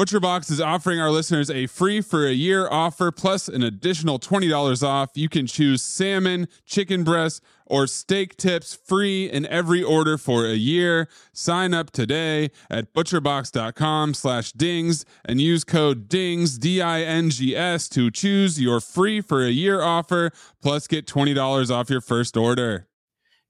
[0.00, 4.82] ButcherBox is offering our listeners a free for a year offer plus an additional $20
[4.82, 5.10] off.
[5.14, 10.54] You can choose salmon, chicken breast, or steak tips free in every order for a
[10.54, 11.06] year.
[11.34, 18.80] Sign up today at butcherbox.com slash dings and use code DINGS, D-I-N-G-S to choose your
[18.80, 20.30] free for a year offer
[20.62, 22.88] plus get $20 off your first order.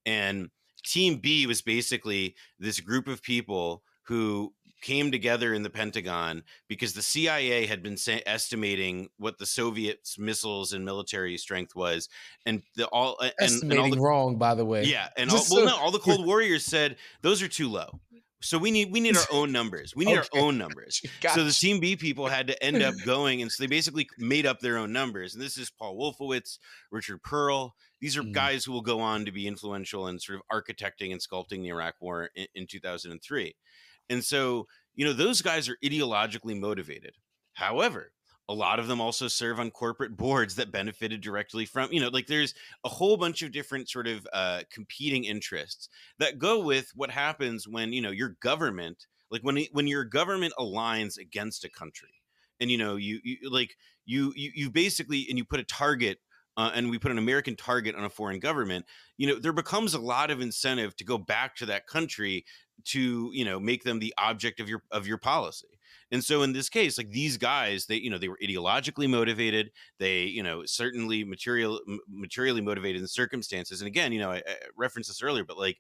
[0.05, 0.51] And
[0.85, 6.93] Team B was basically this group of people who came together in the Pentagon because
[6.95, 12.09] the CIA had been sa- estimating what the Soviets' missiles and military strength was,
[12.47, 14.85] and the all and, Estimating and all the, wrong, by the way.
[14.85, 18.01] yeah, and all, Just well, no, all the Cold Warriors said those are too low.
[18.43, 19.95] So we need we need our own numbers.
[19.95, 20.29] We need Okay.
[20.39, 21.03] our own numbers.
[21.21, 21.51] Got So the.
[21.53, 24.79] Team B people had to end up going, and so they basically made up their
[24.79, 25.35] own numbers.
[25.35, 26.59] And this is Paul Wolfowitz,
[26.91, 27.73] Richard Perle.
[28.01, 28.33] These are Mhm.
[28.33, 31.69] guys who will go on to be influential in sort of architecting and sculpting the
[31.69, 33.55] Iraq War in, in 2003.
[34.11, 37.15] And so, you know, those guys are ideologically motivated.
[37.55, 38.13] However,
[38.49, 42.09] a lot of them also serve on corporate boards that benefited directly from, you know,
[42.09, 42.53] like there's
[42.85, 45.89] a whole bunch of different sort of uh, competing interests
[46.19, 50.53] that go with what happens when, you know, your government, like when when your government
[50.59, 52.15] aligns against a country,
[52.59, 56.19] and you know, you, you like you you you basically and you put a target
[56.61, 58.85] uh, and we put an American target on a foreign government,
[59.17, 62.45] you know, there becomes a lot of incentive to go back to that country
[62.85, 65.69] to, you know, make them the object of your of your policy.
[66.13, 69.71] And so in this case, like these guys, they, you know, they were ideologically motivated.
[69.99, 73.81] They, you know, certainly material materially motivated in circumstances.
[73.81, 75.79] And again, you know, I, I referenced this earlier, but like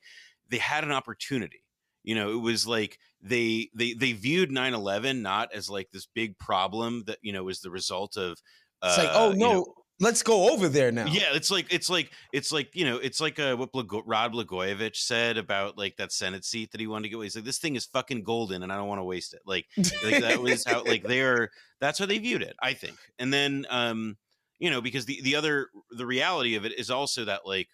[0.48, 1.62] they had an opportunity.
[2.04, 6.38] You know, it was like they they they viewed 9-11 not as like this big
[6.38, 8.40] problem that, you know, was the result of
[8.82, 11.06] It's like, uh, oh you no, know, let's go over there now.
[11.06, 14.32] yeah, it's like it's like it's like you know it's like uh, what Blago- Rod
[14.32, 17.22] Blagojevich said about like that Senate seat that he wanted to get.
[17.22, 19.42] He's like, this thing is fucking golden, and I don't want to waste it.
[19.44, 22.96] Like, like that was how like they're that's how they viewed it, I think.
[23.18, 24.16] And then um,
[24.58, 27.68] you know, because the the other the reality of it is also that like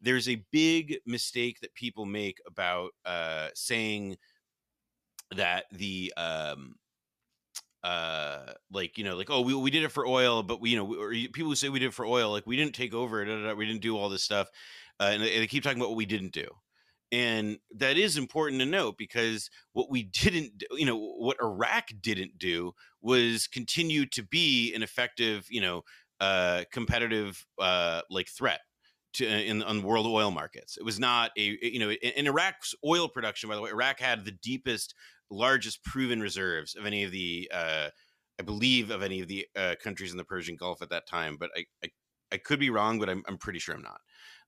[0.00, 4.16] there's a big mistake that people make about uh saying
[5.36, 6.74] that the um
[7.84, 10.76] uh like you know like oh we, we did it for oil but we you
[10.76, 12.94] know we- or people who say we did it for oil like we didn't take
[12.94, 14.48] over da, da, da, we didn't do all this stuff
[15.00, 16.46] uh, and they, they keep talking about what we didn't do
[17.10, 22.38] and that is important to note because what we didn't you know what iraq didn't
[22.38, 25.82] do was continue to be an effective you know
[26.20, 28.60] uh competitive uh like threat
[29.14, 30.76] to in on world oil markets.
[30.78, 34.24] It was not a you know in iraq's oil production by the way iraq had
[34.24, 34.94] the deepest
[35.32, 37.88] largest proven reserves of any of the uh
[38.38, 41.36] i believe of any of the uh, countries in the persian gulf at that time
[41.38, 41.88] but i i,
[42.32, 44.00] I could be wrong but I'm, I'm pretty sure i'm not.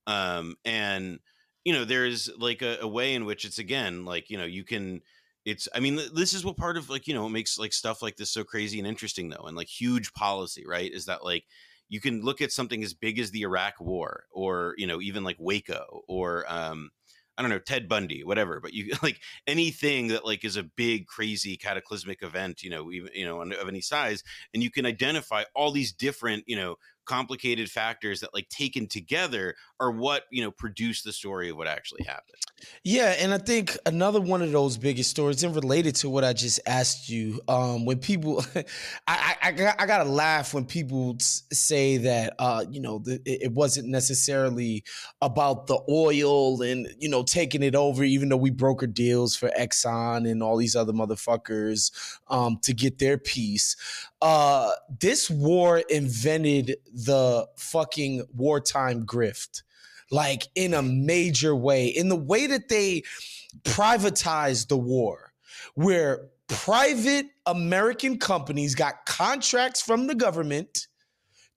[0.07, 1.19] Um and
[1.65, 4.65] you know there's like a, a way in which it's again like you know you
[4.65, 5.01] can
[5.45, 8.17] it's i mean this is what part of like you know makes like stuff like
[8.17, 11.45] this so crazy and interesting though and like huge policy right is that like
[11.89, 15.25] you can look at something as big as the iraq war or you know even
[15.25, 16.91] like waco or um
[17.37, 21.07] I don't know Ted Bundy, whatever, but you like anything that like is a big,
[21.07, 24.23] crazy, cataclysmic event, you know, even you know of any size,
[24.53, 29.55] and you can identify all these different, you know, complicated factors that like taken together
[29.81, 32.37] are what you know produce the story of what actually happened.
[32.83, 36.33] Yeah, and I think another one of those biggest stories, and related to what I
[36.33, 38.65] just asked you, um, when people, I,
[39.07, 43.53] I, I, got, gotta laugh when people say that, uh, you know, the, it it
[43.53, 44.85] wasn't necessarily
[45.21, 49.51] about the oil and you know taking it over, even though we broker deals for
[49.59, 51.91] Exxon and all these other motherfuckers
[52.29, 53.77] um, to get their piece.
[54.25, 59.63] Uh, this war invented the fucking wartime grift
[60.11, 63.03] like in a major way, in the way that they
[63.65, 65.33] privatized the war,
[65.75, 70.89] where private American companies got contracts from the government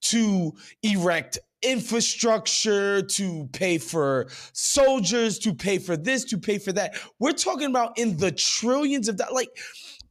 [0.01, 0.53] to
[0.83, 6.95] erect infrastructure, to pay for soldiers, to pay for this, to pay for that.
[7.19, 9.33] We're talking about in the trillions of dollars.
[9.33, 9.49] Like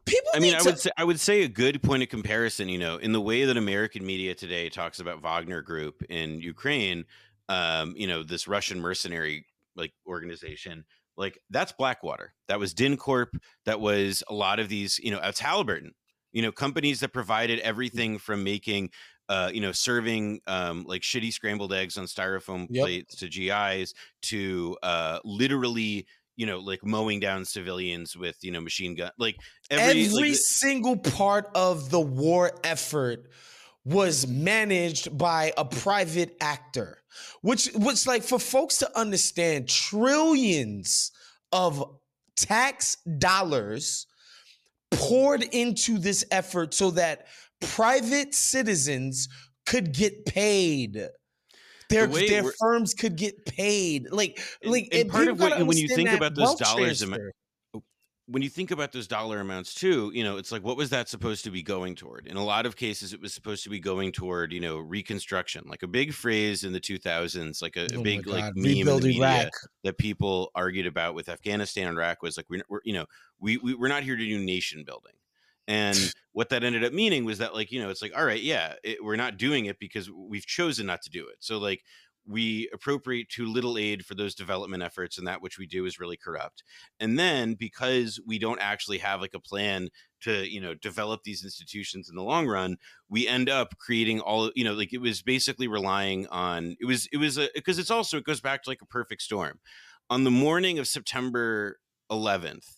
[0.06, 0.30] people.
[0.34, 2.78] I mean, I to- would say I would say a good point of comparison, you
[2.78, 7.04] know, in the way that American media today talks about Wagner Group in Ukraine,
[7.48, 10.84] um, you know, this Russian mercenary like organization,
[11.16, 12.32] like that's Blackwater.
[12.48, 13.38] That was DynCorp.
[13.66, 15.92] That was a lot of these, you know, it's Halliburton.
[16.32, 18.90] You know, companies that provided everything from making
[19.28, 22.82] uh, you know, serving um, like shitty scrambled eggs on styrofoam Yep.
[22.84, 23.92] plates to GIs
[24.22, 26.06] to uh, literally,
[26.36, 29.36] you know, like mowing down civilians with you know machine gun, like
[29.70, 33.28] every, every, like, single part of the war effort
[33.84, 36.98] was managed by a private actor
[37.42, 41.12] which which like for folks to understand trillions
[41.52, 41.98] of
[42.36, 44.06] tax dollars
[44.90, 47.26] poured into this effort so that
[47.60, 49.28] private citizens
[49.64, 51.08] could get paid
[51.88, 55.76] their, way their firms could get paid like And- like and part of what- when
[55.76, 57.32] you think about those dollars, transfer.
[57.74, 57.82] Oh,
[58.28, 61.08] when you think about those dollar amounts too, you know, it's like what was that
[61.08, 62.26] supposed to be going toward?
[62.26, 65.62] In a lot of cases, it was supposed to be going toward, you know, reconstruction,
[65.66, 68.84] like a big phrase in the 2000s, like a, a Oh my big like meme
[68.84, 69.52] the media Iraq.
[69.84, 73.06] that people argued about with Afghanistan and Iraq was like we're, we're you know
[73.38, 75.12] we, we we're not here to do nation building.
[75.68, 75.96] And
[76.32, 78.74] what that ended up meaning was that like you know it's like all right yeah
[78.84, 81.36] it, we're not doing it because we've chosen not to do it.
[81.40, 81.82] So like
[82.28, 86.00] we appropriate too little aid for those development efforts and that which we do is
[86.00, 86.62] really corrupt
[86.98, 89.88] and then because we don't actually have like a plan
[90.20, 92.76] to you know develop these institutions in the long run
[93.08, 97.08] we end up creating all you know like it was basically relying on it was
[97.12, 99.60] it was a because it's also it goes back to like a perfect storm
[100.10, 101.78] on the morning of september
[102.10, 102.76] 11th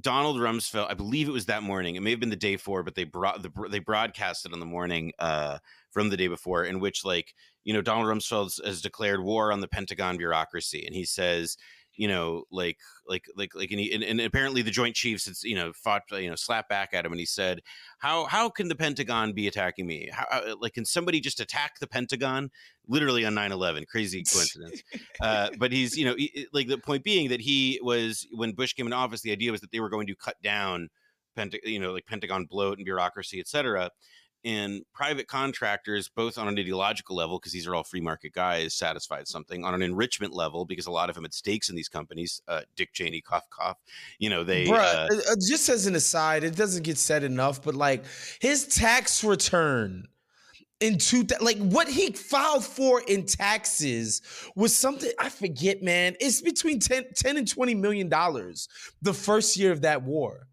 [0.00, 1.96] Donald Rumsfeld, I believe it was that morning.
[1.96, 4.66] It may have been the day before, but they brought the they broadcasted on the
[4.66, 5.58] morning uh,
[5.90, 9.60] from the day before, in which like you know Donald Rumsfeld has declared war on
[9.60, 11.56] the Pentagon bureaucracy, and he says
[12.00, 15.44] you know like like like like and, he, and, and apparently the Joint Chiefs it's
[15.44, 17.60] you know fought you know slapped back at him, and he said
[17.98, 20.08] how how can the Pentagon be attacking me?
[20.10, 22.50] How, how- like can somebody just attack the Pentagon?
[22.88, 23.86] Literally on 9-11.
[23.86, 24.82] crazy coincidence.
[25.20, 28.72] uh, but he's you know he- like the point being that he was when Bush
[28.72, 30.88] came in office, the idea was that they were going to cut down,
[31.36, 33.90] Penta- you know, like Pentagon bloat and bureaucracy, et cetera.
[34.44, 38.74] And private contractors, both on an ideological level, because these are all free market guys,
[38.74, 39.64] satisfied something.
[39.64, 42.40] On an enrichment level, because a lot of them had stakes in these companies.
[42.48, 43.78] Uh, Dick Cheney, cough, cough.
[44.18, 44.66] You know, they.
[44.66, 48.04] Bruh, uh, uh, just as an aside, it doesn't get said enough, but like
[48.40, 50.08] his tax return
[50.80, 54.22] in two, like what he filed for in taxes
[54.56, 56.16] was something I forget, man.
[56.20, 58.68] It's between 10, 10 and 20 million dollars
[59.02, 60.48] the first year of that war.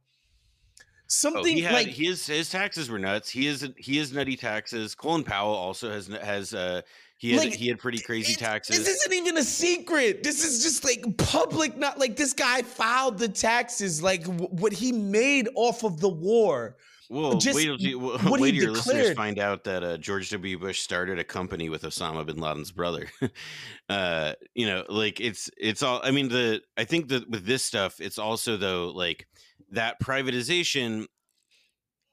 [1.07, 3.29] Oh, Something he had like his his taxes were nuts.
[3.29, 4.93] He is he is nutty taxes.
[4.93, 6.81] Colin Powell also has has uh
[7.17, 8.77] he had Like, he had pretty crazy taxes.
[8.77, 10.21] This isn't even a secret.
[10.21, 11.77] This is just like public.
[11.77, 16.09] Not like this guy filed the taxes, like w- what he made off of the
[16.09, 16.75] war.
[17.09, 19.97] Well, just wait till, you- well, what wait till your listeners find out that uh,
[19.97, 20.59] George W.
[20.59, 23.07] Bush started a company with Osama bin Laden's brother.
[23.89, 26.01] uh, you know, like it's it's all.
[26.03, 29.25] I mean, the I think that with this stuff, it's also though like
[29.71, 31.05] that privatization.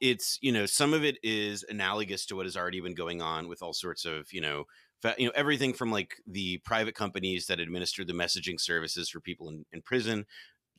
[0.00, 3.48] It's you know some of it is analogous to what has already been going on
[3.48, 4.64] with all sorts of you know
[5.00, 9.20] fa- you know everything from like the private companies that administer the messaging services for
[9.20, 10.26] people in, in prison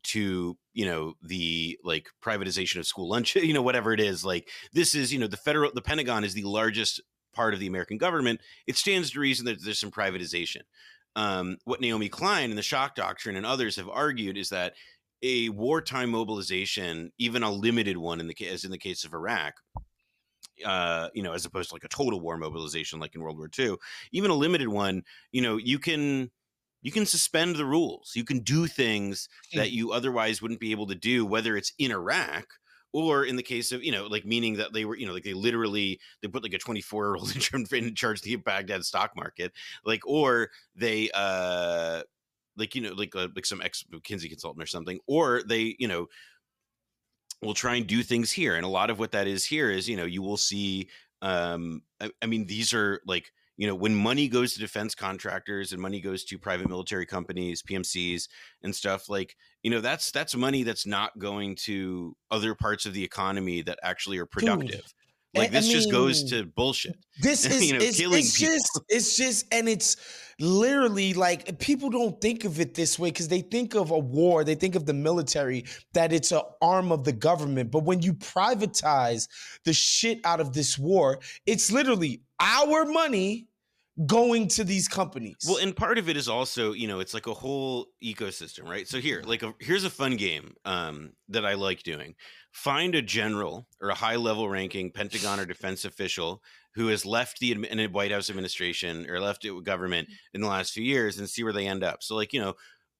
[0.06, 4.50] to you know the like privatization of school lunch you know whatever it is like
[4.74, 7.02] this is you know the federal the pentagon is the largest
[7.34, 10.62] part of the american government it stands to reason that there's some privatization
[11.18, 14.74] um, what naomi klein and the shock doctrine and others have argued is that
[15.26, 19.14] a wartime mobilization even a limited one in the case as in the case of
[19.14, 19.56] iraq
[20.64, 23.50] uh, you know, as opposed to like a total war mobilization like in World War
[23.58, 23.76] II,
[24.12, 26.32] even a limited one, you know, you can
[26.82, 28.12] you can suspend the rules.
[28.16, 31.92] You can do things that you otherwise wouldn't be able to do, whether it's in
[31.92, 32.46] Iraq
[32.94, 35.24] or in the case of, you know, like meaning that they were, you know, like
[35.24, 38.36] they literally they put like a 24 year old in charge- in charge of the
[38.36, 39.52] Baghdad stock market,
[39.84, 42.04] like, or they uh
[42.58, 45.88] like you know like uh, like some ex McKinsey consultant or something, or they you
[45.88, 46.08] know
[47.42, 48.56] will try and do things here.
[48.56, 50.90] And a lot of what that is here is, you know, you will see
[51.22, 55.72] um I, I mean these are like you know when money goes to defense contractors
[55.72, 58.28] and money goes to private military companies pmcs
[58.64, 62.94] and stuff like you know that's that's money that's not going to other parts of
[62.94, 64.94] the economy that actually are productive
[65.36, 68.38] like I- I this just goes to bullshit This is you know, it's, killing it's
[68.38, 68.54] people.
[68.54, 69.98] just it's just and it's
[70.40, 74.44] literally like people don't think of it this way because they think of a war,
[74.44, 75.64] they think of the military
[75.94, 77.72] that it's an arm of the government.
[77.72, 79.28] But when you privatize
[79.64, 83.48] the shit out of this war, it's literally our money
[84.06, 85.38] going to these companies.
[85.48, 88.88] Well, and part of it is also, you know, it's like a whole ecosystem, right?
[88.88, 92.16] So here, like, a, here's a fun game um, that I like doing.
[92.52, 96.42] Find a general or a high level ranking Pentagon or defense official
[96.74, 100.48] who has left the admi- White House administration or left it with government in the
[100.48, 102.04] last few years and see where they end up.
[102.04, 102.56] So, like, you know,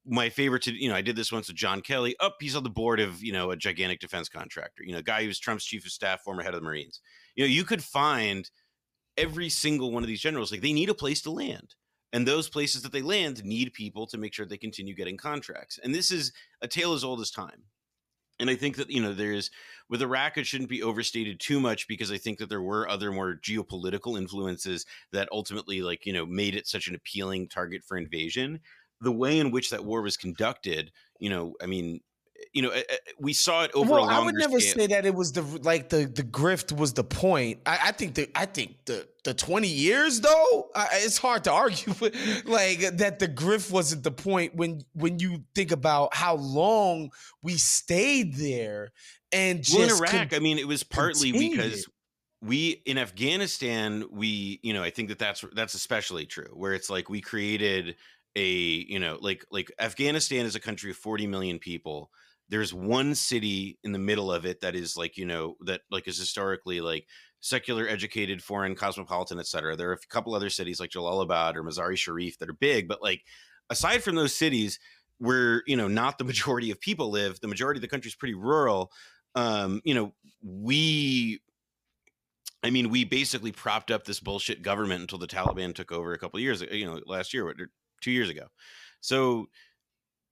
[0.08, 2.16] my favorite to you know, I did this once with John Kelly.
[2.20, 4.84] Up, he's on the board of you know a gigantic defense contractor.
[4.84, 7.02] You know, guy who's Trump's chief of staff, former head of the Marines.
[7.36, 8.50] You know, you could find
[9.18, 11.76] every single one of these generals like they need a place to land.
[12.14, 15.80] And those places that they land need people to make sure they continue getting contracts.
[15.84, 17.64] And this is a tale as old as time.
[18.40, 19.50] And i think that you know there's
[19.90, 23.14] with iraq it shouldn't be overstated too much because i think that there were other
[23.14, 27.96] more geopolitical influences that ultimately like you know made it such an appealing target for
[27.98, 28.60] invasion.
[29.00, 32.02] The way in which that war was conducted you know i mean
[32.54, 33.92] you know, eh, eh, we saw it over.
[33.92, 34.74] Well, I would never scale.
[34.76, 37.60] say that it was the like the the grift was the point.
[37.66, 41.52] I, I think the I think the the twenty years though, I, it's hard to
[41.52, 46.36] argue with, like that the grift wasn't the point when when you think about how
[46.36, 47.12] long
[47.42, 48.94] we stayed there
[49.32, 50.30] and just well, in Iraq.
[50.30, 51.58] Con- I mean, it was partly continued.
[51.58, 51.90] because
[52.42, 56.90] we in Afghanistan, we you know, I think that that's that's especially true where it's
[56.90, 57.96] like we created
[58.36, 62.12] a you know like like Afghanistan is a country of 40 million people
[62.50, 66.08] there's one city in the middle of it that is like you know that like
[66.08, 67.08] is historically like
[67.40, 71.98] secular educated foreign cosmopolitan etc there are a couple other cities like jalalabad or mazari
[71.98, 73.22] sharif that are big but like
[73.70, 74.80] aside from those cities
[75.18, 78.16] where you know not the majority of people live the majority of the country is
[78.16, 78.92] pretty rural
[79.36, 81.40] um you know we
[82.64, 86.18] I mean, we basically propped up this bullshit government until the Taliban took over a
[86.18, 87.54] couple years, you know, last year, or
[88.02, 88.48] two years ago.
[89.02, 89.50] So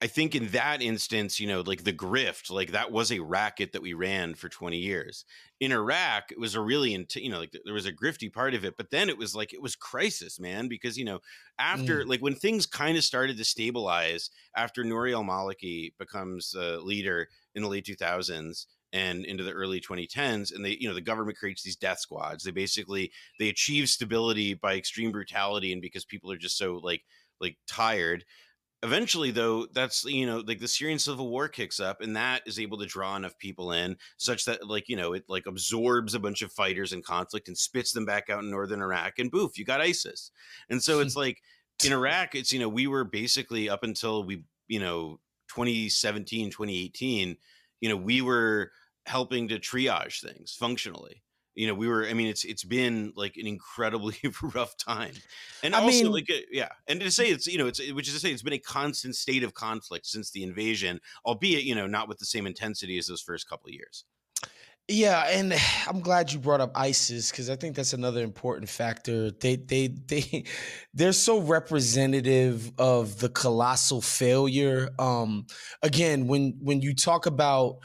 [0.04, 3.72] I think in that instance, you know, like the grift, like that was a racket
[3.72, 5.24] that we ran for 20 years.
[5.60, 8.52] In Iraq, it was a really, int- you know, like there was a grifty part
[8.52, 11.20] of it, but then it was like, it was crisis, man, because, you know,
[11.58, 12.06] after, mm.
[12.06, 17.28] like when things kind of started to stabilize after Nouri al Maliki becomes a leader
[17.54, 21.36] in the late 2000s, and into the early 2010s and they you know the government
[21.36, 26.30] creates these death squads they basically they achieve stability by extreme brutality and because people
[26.30, 27.02] are just so like
[27.40, 28.24] like tired
[28.84, 32.58] eventually though that's you know like the syrian civil war kicks up and that is
[32.58, 36.20] able to draw enough people in such that like you know it like absorbs a
[36.20, 39.58] bunch of fighters in conflict and spits them back out in northern iraq and boof
[39.58, 40.30] you got isis.
[40.68, 41.40] And so it's like
[41.84, 45.18] in iraq it's you know we were basically up until we you know
[45.48, 47.36] 2017 2018
[47.80, 48.70] you know we were
[49.06, 51.23] helping to triage things functionally
[51.54, 54.16] you know we were i mean it's it's been like an incredibly
[54.54, 55.12] rough time
[55.62, 58.08] and I also mean, like uh, yeah and to say it's you know it's which
[58.08, 61.74] is to say it's been a constant state of conflict since the invasion albeit you
[61.74, 64.04] know not with the same intensity as those first couple of years
[64.88, 65.54] yeah, and
[65.88, 69.30] I'm glad you brought up ISIS because I think that's another important factor.
[69.30, 70.44] They they they
[70.94, 74.90] they're so representative of the colossal failure.
[74.98, 75.46] Um,
[75.82, 77.78] again, when when you talk about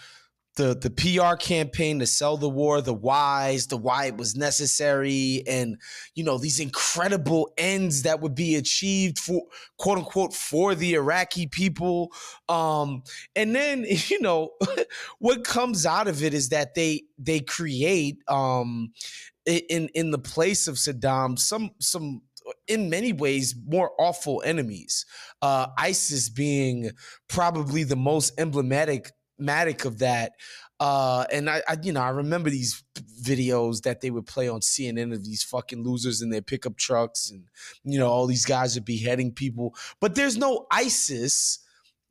[0.60, 5.42] the the PR campaign to sell the war, the whys, the why it was necessary,
[5.48, 5.78] and
[6.16, 9.44] you know these incredible ends that would be achieved for
[9.78, 12.12] quote unquote for the Iraqi people.
[12.50, 13.04] Um,
[13.38, 14.52] and then you know
[15.20, 18.92] what comes out of it is that they they create um,
[19.46, 22.22] in in the place of Saddam some some
[22.68, 25.06] in many ways more awful enemies.
[25.42, 26.92] Uh, ISIS being
[27.30, 30.34] probably the most emblematic matic of that.
[30.80, 32.84] Uh, and I, I, you know, I remember these
[33.22, 37.30] videos that they would play on CNN of these fucking losers in their pickup trucks,
[37.30, 37.44] and
[37.84, 39.76] you know, all these guys are beheading people.
[40.00, 41.60] But there's no ISIS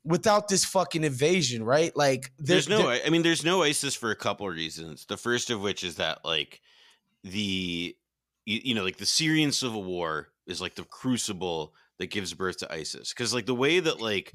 [0.04, 1.96] without this fucking invasion, right?
[1.96, 2.90] Like, there's no.
[2.90, 5.06] I mean, there's no ISIS for a couple of reasons.
[5.06, 6.60] The first of which is that like
[7.24, 7.96] the
[8.44, 12.58] you, you know like the Syrian civil war is like the crucible that gives birth
[12.58, 14.34] to ISIS because like the way that like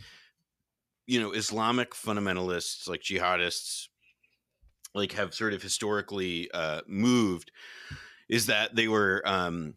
[1.08, 3.88] you know Islamic fundamentalists like jihadists
[4.96, 7.52] like have sort of historically uh, moved
[8.30, 9.74] is that they were um,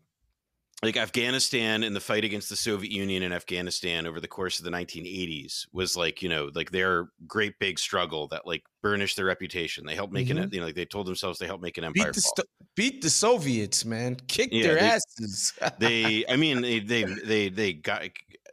[0.82, 4.64] like Afghanistan and the fight against the Soviet Union in Afghanistan over the course of
[4.64, 9.26] the 1980s was like you know like their great big struggle that like burnished their
[9.26, 9.86] reputation.
[9.86, 10.38] They helped make mm-hmm.
[10.38, 12.06] an you know like they told themselves they helped make an empire.
[12.06, 14.16] Beat the, st- beat the Soviets, man.
[14.28, 15.52] Kick yeah, their they, asses.
[15.78, 18.02] they, I mean, they they they they got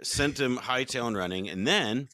[0.01, 2.07] sent them hightail and running, and then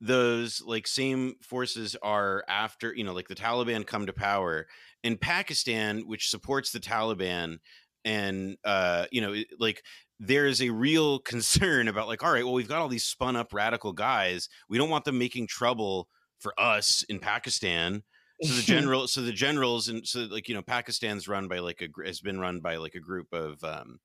[0.00, 4.66] those like same forces are after you know like the Taliban come to power
[5.02, 7.58] in Pakistan which supports the Taliban
[8.04, 9.82] and uh you know like
[10.18, 13.36] there is a real concern about like all right well we've got all these spun
[13.36, 16.08] up radical guys we don't want them making trouble
[16.40, 18.02] for us in Pakistan.
[18.42, 21.82] So the general so the generals and so like you know Pakistan's run by like
[21.82, 24.00] a has been run by like a group of um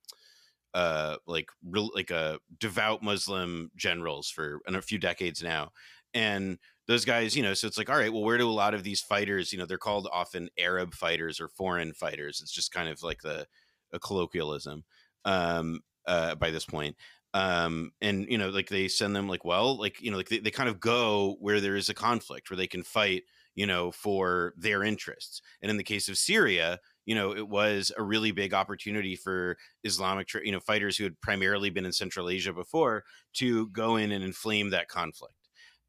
[0.76, 1.50] uh, like
[1.96, 5.72] like a uh, devout Muslim generals for a few decades now,
[6.14, 8.76] and those guys, you know, so it's like, all right, well, where do a lot
[8.76, 12.42] of these fighters, you know, they're called often Arab fighters or foreign fighters.
[12.42, 13.48] It's just kind of like the
[13.94, 14.84] a colloquialism
[15.24, 16.96] um, uh, by this point.
[17.34, 20.40] Um, and you know, like they send them like, well, like you know, like they,
[20.40, 23.24] they kind of go where there is a conflict where they can fight,
[23.56, 25.42] you know, for their interests.
[25.62, 29.58] And in the case of Syria, you know, it was a really big opportunity for
[29.84, 33.04] Islamic, you know, fighters who had primarily been in Central Asia before
[33.36, 35.36] to go in and inflame that conflict.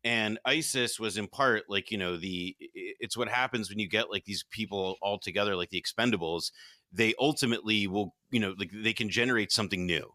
[0.05, 4.11] And ISIS was in part like, you know, the it's what happens when you get
[4.11, 6.53] like these people all together, like the expendables.
[6.93, 10.09] They ultimately will, you know, like they can generate something new.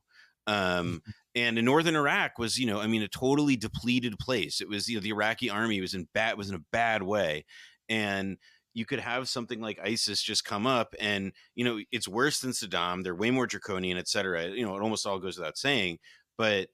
[0.48, 1.12] Um, mm-hmm.
[1.36, 4.62] and in northern Iraq was, you know, I mean, a totally depleted place.
[4.62, 7.46] It was, you know, the Iraqi army was in bad was in a bad way,
[7.90, 8.38] and
[8.74, 12.52] you could have something like ISIS just come up, and you know, it's worse than
[12.52, 13.04] Saddam.
[13.04, 14.48] They're way more draconian, et cetera.
[14.48, 16.00] You know, it almost all goes without saying,
[16.38, 16.70] but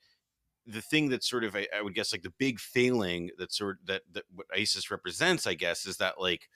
[0.67, 3.79] the thing that sort of I, I, would guess like the big failing that sort
[3.85, 6.49] that that what ISIS represents, I guess, is that like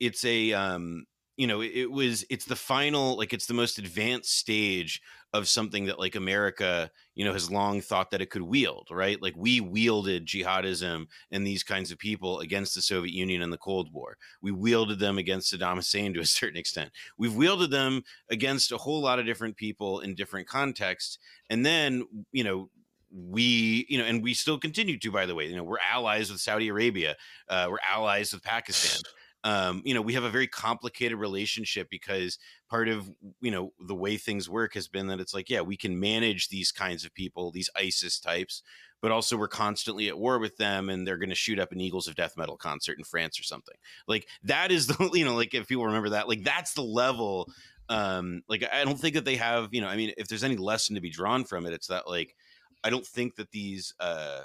[0.00, 1.06] it's a um
[1.36, 5.00] you know it, it was it's the final like it's the most advanced stage
[5.32, 9.20] of something that like America you know has long thought that it could wield right?
[9.20, 13.58] Like we wielded jihadism and these kinds of people against the Soviet Union in the
[13.58, 14.16] Cold War.
[14.40, 16.90] We wielded them against Saddam Hussein to a certain extent.
[17.16, 21.18] We've wielded them against a whole lot of different people in different contexts.
[21.50, 22.70] And then you know
[23.10, 25.46] we you know and we still continue to by the way.
[25.46, 27.16] You know we're allies with saudi arabia
[27.48, 29.00] uh, we're allies with pakistan
[29.44, 32.38] um, you know we have a very complicated relationship because
[32.68, 35.76] part of you know the way things work has been that it's like yeah we
[35.76, 38.62] can manage these kinds of people these isis types
[39.00, 41.80] but also we're constantly at war with them and they're going to shoot up an
[41.80, 43.74] eagles of death metal concert in france or something.
[44.06, 47.50] Like that is the you know like if people remember that like that's the level
[47.88, 50.56] um like i don't think that they have you know i mean if there's any
[50.56, 52.36] lesson to be drawn from it it's that like
[52.84, 54.42] I don't think that these uh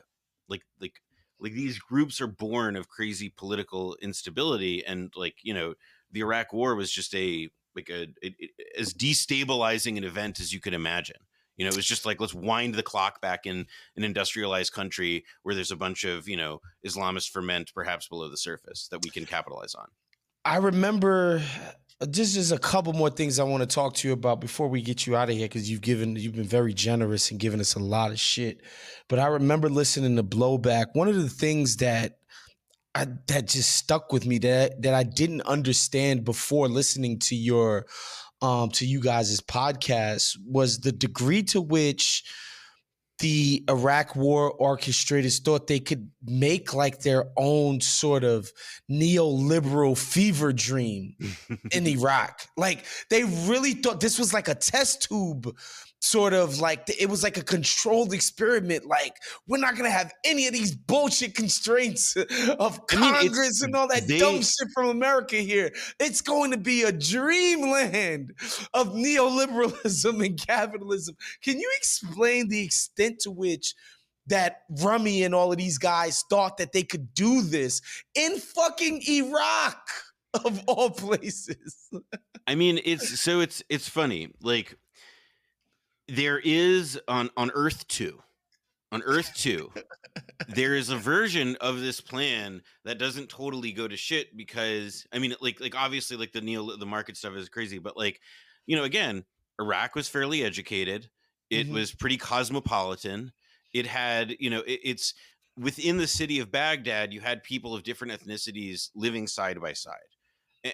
[0.48, 0.93] like like
[1.39, 5.73] like these groups are born of crazy political instability and like you know
[6.11, 10.53] the Iraq war was just a like a it, it, as destabilizing an event as
[10.53, 11.17] you could imagine.
[11.55, 13.65] You know it was just like let's wind the clock back in
[13.95, 18.38] an industrialized country where there's a bunch of you know islamist ferment perhaps below the
[18.38, 19.88] surface that we can capitalize on.
[20.45, 21.41] I remember
[22.06, 24.82] just is a couple more things I want to talk to you about before we
[24.82, 27.74] get you out of here because you've given you've been very generous and given us
[27.74, 28.62] a lot of shit.
[29.08, 30.88] But I remember listening to Blowback.
[30.93, 32.20] One of the things that
[32.93, 37.88] I, that just stuck with me that that I didn't understand before listening to your
[38.43, 42.24] um to you guys' podcast was the degree to which
[43.20, 48.51] the Iraq war orchestrators thought they could make like their own sort of
[48.89, 51.15] neoliberal fever dream
[51.72, 52.41] in Iraq.
[52.57, 55.55] Like they really thought this was like a test tube
[56.00, 58.86] sort of like it was like a controlled experiment.
[58.86, 59.16] Like
[59.48, 62.16] we're not gonna have any of these bullshit constraints
[62.60, 65.72] of Congress I mean, and all that they, dumb shit from America here.
[66.00, 68.34] It's going to be a dreamland
[68.74, 71.16] of neoliberalism and capitalism.
[71.41, 73.74] Can you explain the extent to which?
[74.30, 77.82] that Rummy and all of these guys thought that they could do this
[78.14, 79.89] in fucking Iraq
[80.45, 81.89] of all places.
[82.45, 84.30] I mean, it's so it's it's funny.
[84.41, 84.78] Like
[86.08, 88.22] there is on on Earth two,
[88.91, 89.72] on Earth two,
[90.47, 95.20] there is a version of this plan that doesn't totally go to shit because I
[95.20, 98.22] mean, like like obviously like the neo the market stuff is crazy, but like
[98.66, 99.26] you know again,
[99.60, 101.10] Iraq was fairly educated.
[101.49, 101.76] It mm-hmm.
[101.76, 103.32] was pretty cosmopolitan.
[103.74, 105.14] It had you know it, it's
[105.60, 107.14] within the city of Baghdad.
[107.14, 109.95] You had people of different ethnicities living side by side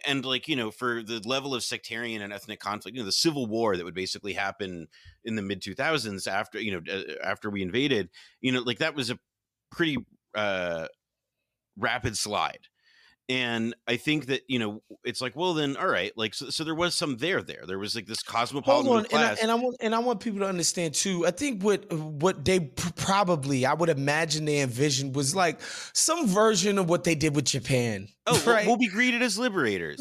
[0.05, 3.11] and like you know for the level of sectarian and ethnic conflict you know the
[3.11, 4.87] civil war that would basically happen
[5.25, 8.09] in the mid 2000s after you know uh, after we invaded
[8.41, 9.19] you know like that was a
[9.71, 9.97] pretty
[10.35, 10.87] uh
[11.77, 12.67] rapid slide
[13.29, 16.63] and i think that you know it's like well then all right like so, so
[16.63, 19.41] there was some there there there was like this cosmopolitan Hold on, class.
[19.41, 21.91] And, I, and I want and i want people to understand too i think what
[21.93, 25.61] what they probably i would imagine they envisioned was like
[25.93, 28.65] some version of what they did with japan oh right?
[28.65, 29.99] we'll, we'll be greeted as liberators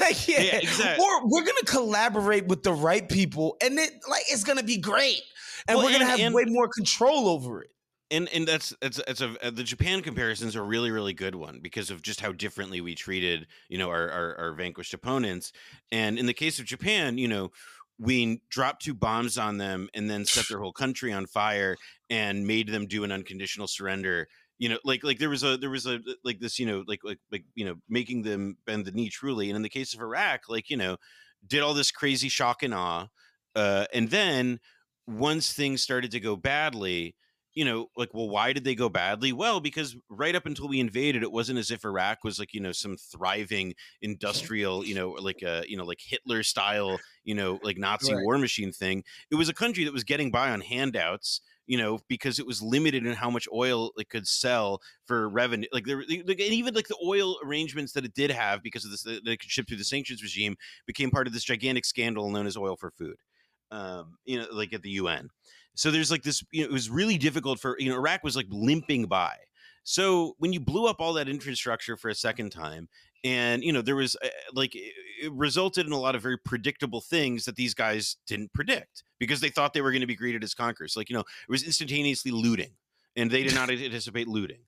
[0.00, 1.04] like yeah, yeah exactly.
[1.04, 5.22] or we're gonna collaborate with the right people and it like it's gonna be great
[5.68, 7.70] and well, we're gonna and, have and, way more control over it
[8.14, 11.34] and and that's it's it's a uh, the Japan comparisons are a really really good
[11.34, 15.52] one because of just how differently we treated you know our, our, our vanquished opponents.
[15.92, 17.50] And in the case of Japan you know
[17.98, 21.76] we dropped two bombs on them and then set their whole country on fire
[22.10, 24.28] and made them do an unconditional surrender.
[24.58, 27.00] You know like like there was a there was a like this you know like
[27.02, 29.50] like like you know making them bend the knee truly.
[29.50, 30.96] And in the case of Iraq like you know
[31.46, 33.08] did all this crazy shock and awe
[33.54, 34.60] uh, and then
[35.06, 37.14] once things started to go badly
[37.54, 39.32] you know, like, well, why did they go badly?
[39.32, 42.60] Well, because right up until we invaded, it wasn't as if Iraq was like, you
[42.60, 47.60] know, some thriving industrial, you know, like a, you know, like Hitler style, you know,
[47.62, 48.24] like Nazi right.
[48.24, 49.04] war machine thing.
[49.30, 52.60] It was a country that was getting by on handouts, you know, because it was
[52.60, 55.68] limited in how much oil it could sell for revenue.
[55.72, 58.90] Like there, like, and even like the oil arrangements that it did have because of
[58.90, 60.56] this, that it could ship through the sanctions regime
[60.88, 63.16] became part of this gigantic scandal known as oil for food.
[63.70, 65.30] Um, you know, like at the UN.
[65.74, 68.36] So there's like this, you know, it was really difficult for, you know, Iraq was
[68.36, 69.34] like limping by.
[69.82, 72.88] So when you blew up all that infrastructure for a second time,
[73.22, 77.00] and you know there was uh, like it resulted in a lot of very predictable
[77.00, 80.44] things that these guys didn't predict because they thought they were going to be greeted
[80.44, 80.94] as conquerors.
[80.94, 82.72] Like, you know, it was instantaneously looting
[83.16, 84.60] and they did not anticipate looting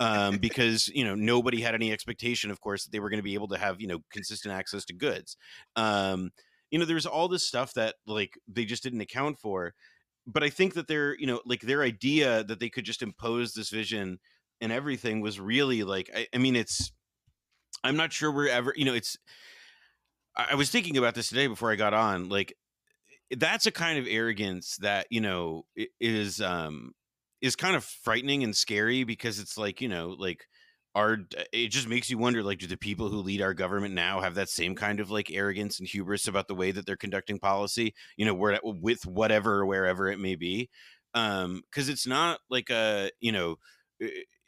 [0.00, 3.24] um, because you know nobody had any expectation, of course, that they were going to
[3.24, 5.36] be able to have you know consistent access to goods.
[5.76, 6.30] Um,
[6.70, 9.74] you know, there's all this stuff that like they just didn't account for.
[10.26, 13.52] But I think that their you know like their idea that they could just impose
[13.52, 14.18] this vision
[14.60, 16.92] and everything was really like I, I mean it's
[17.82, 19.16] I'm not sure we're ever you know it's
[20.36, 22.54] I was thinking about this today before I got on like
[23.36, 25.64] that's a kind of arrogance that you know
[26.00, 26.92] is um
[27.40, 30.46] is kind of frightening and scary because it's like you know like
[30.94, 31.18] our
[31.52, 34.34] it just makes you wonder like do the people who lead our government now have
[34.36, 37.94] that same kind of like arrogance and hubris about the way that they're conducting policy
[38.16, 40.68] you know where with whatever or wherever it may be?
[41.14, 43.56] Um because it's not like a you know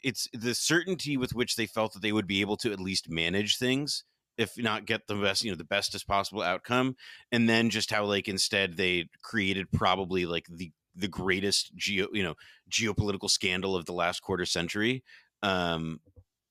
[0.01, 3.09] it's the certainty with which they felt that they would be able to at least
[3.09, 4.03] manage things
[4.37, 6.95] if not get the best you know the bestest possible outcome
[7.31, 12.23] and then just how like instead they created probably like the the greatest geo you
[12.23, 12.35] know
[12.69, 15.03] geopolitical scandal of the last quarter century
[15.43, 15.99] um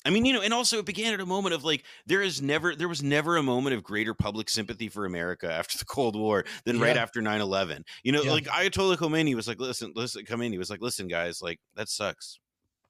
[0.07, 2.40] I mean, you know, and also it began at a moment of like there is
[2.40, 6.14] never there was never a moment of greater public sympathy for America after the Cold
[6.14, 6.84] War than yeah.
[6.84, 7.82] right after 9-11.
[8.04, 8.30] You know, yeah.
[8.30, 12.38] like Ayatollah Khomeini was like, listen, listen, Khomeini was like, listen, guys, like that sucks.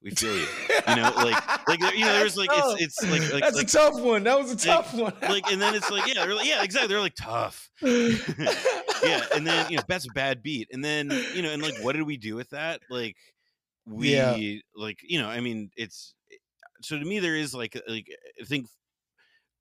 [0.02, 0.46] We feel you.
[0.88, 3.70] You know, like like you know, there's like it's it's like, like that's like, a
[3.70, 4.24] tough one.
[4.24, 5.30] That was a tough like, one.
[5.30, 6.88] like and then it's like yeah, like, yeah, exactly.
[6.88, 7.70] They're like tough.
[7.82, 10.68] yeah, and then you know that's a bad beat.
[10.70, 12.82] And then you know, and like what did we do with that?
[12.90, 13.16] Like
[13.86, 14.36] we yeah.
[14.76, 16.14] like you know, I mean, it's
[16.82, 18.08] so to me there is like like
[18.40, 18.66] I think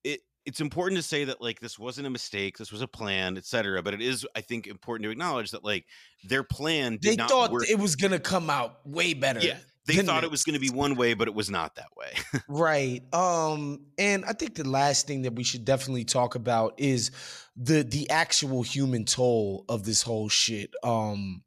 [0.04, 3.38] it it's important to say that like this wasn't a mistake this was a plan
[3.38, 5.86] etc but it is i think important to acknowledge that like
[6.24, 7.70] their plan they thought work.
[7.70, 9.58] it was gonna come out way better yeah
[9.88, 12.14] they thought it was going to be one way but it was not that way
[12.48, 17.12] right um and i think the last thing that we should definitely talk about is
[17.56, 21.44] the the actual human toll of this whole shit um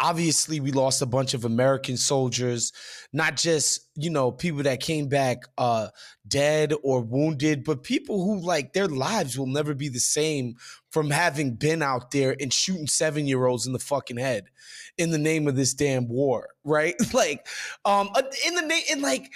[0.00, 2.72] obviously we lost a bunch of american soldiers
[3.12, 5.88] not just you know people that came back uh
[6.26, 10.54] dead or wounded but people who like their lives will never be the same
[10.90, 14.44] from having been out there and shooting seven year olds in the fucking head
[14.98, 17.46] in the name of this damn war right like
[17.84, 19.30] um uh, in the name and like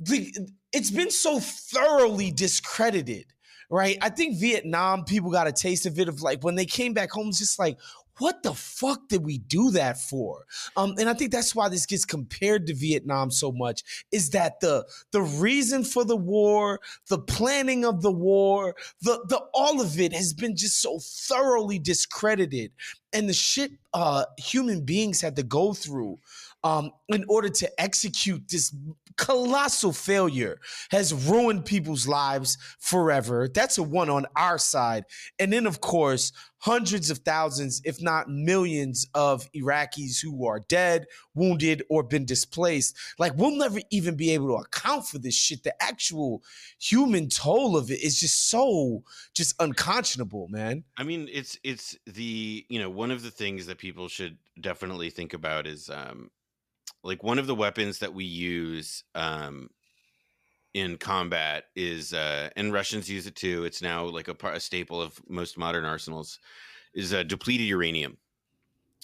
[0.00, 0.32] the,
[0.72, 3.26] it's been so thoroughly discredited
[3.70, 3.96] right?
[4.02, 7.10] I think Vietnam people got a taste of it of like when they came back
[7.12, 7.78] home, it's just like,
[8.20, 10.46] what the fuck did we do that for?
[10.76, 14.60] Um, and I think that's why this gets compared to Vietnam so much is that
[14.60, 19.98] the the reason for the war, the planning of the war, the the all of
[19.98, 22.72] it has been just so thoroughly discredited,
[23.12, 26.18] and the shit uh, human beings had to go through
[26.62, 28.74] um, in order to execute this
[29.16, 30.58] colossal failure
[30.90, 33.48] has ruined people's lives forever.
[33.52, 35.04] That's a one on our side.
[35.38, 41.06] And then, of course, hundreds of thousands, if not millions, of Iraqis who are dead,
[41.34, 42.96] wounded, or been displaced.
[43.18, 45.64] Like, we'll never even be able to account for this shit.
[45.64, 46.42] The actual
[46.78, 49.02] human toll of it is just so
[49.34, 50.84] just unconscionable, man.
[50.96, 55.10] I mean, it's it's the you know one of the things that people should definitely
[55.10, 56.30] think about is um
[57.02, 59.70] like one of the weapons that we use um
[60.74, 65.00] in combat is uh and russians use it too it's now like a, a staple
[65.02, 66.38] of most modern arsenals
[66.94, 68.16] is uh, depleted uranium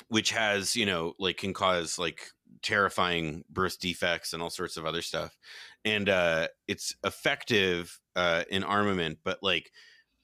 [0.08, 2.28] which has you know like can cause like
[2.62, 5.36] terrifying birth defects and all sorts of other stuff
[5.84, 9.72] and uh it's effective uh in armament but like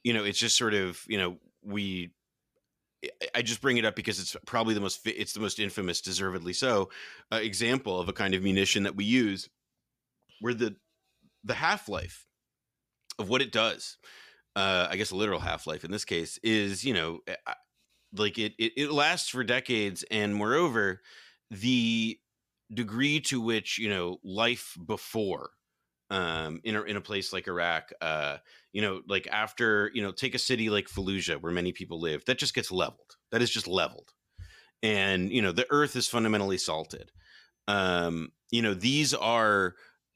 [0.04, 2.12] you know it's just sort of you know we
[3.34, 6.52] I just bring it up because it's probably the most it's the most infamous, deservedly
[6.52, 6.90] so,
[7.32, 9.48] uh, example of a kind of munition that we use,
[10.40, 10.76] where the
[11.44, 12.26] the half life
[13.18, 13.98] of what it does,
[14.56, 17.36] uh, I guess a literal half life in this case is you know eh,
[18.14, 21.00] like it, it it lasts for decades, and moreover,
[21.50, 22.18] the
[22.72, 25.50] degree to which you know life before
[26.12, 28.36] um, in a in a place like Iraq, uh,
[28.72, 32.24] you know, like after you know, take a city like Fallujah where many people live,
[32.26, 33.16] that just gets leveled.
[33.30, 34.12] That is just leveled,
[34.82, 37.10] and you know, the earth is fundamentally salted.
[37.66, 39.74] Um, you know, these are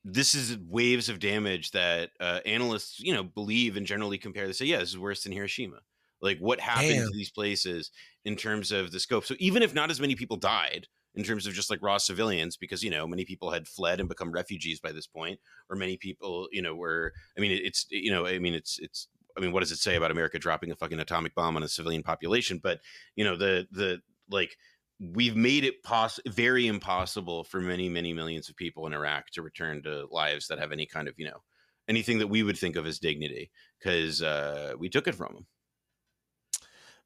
[0.09, 4.47] this is waves of damage that uh, analysts, you know, believe and generally compare.
[4.47, 5.81] They say, yeah, this is worse than Hiroshima.
[6.23, 7.09] Like what happened Damn.
[7.09, 7.91] to these places
[8.25, 9.27] in terms of the scope.
[9.27, 10.87] So even if not as many people died,
[11.17, 14.09] in terms of just like raw civilians because you know many people had fled and
[14.09, 15.41] become refugees by this point
[15.71, 19.09] or many people you know were i mean it's you know i mean it's it's
[19.35, 21.69] i mean what does it say about america dropping a fucking atomic bomb on a
[21.69, 22.81] civilian population but
[23.15, 23.99] you know the the
[24.31, 24.59] like
[25.01, 29.43] we've made it poss- very impossible for many many millions of people in iraq to
[29.43, 31.43] return to lives that have any kind of you know
[31.89, 35.47] anything that we would think of as dignity because uh, we took it from them.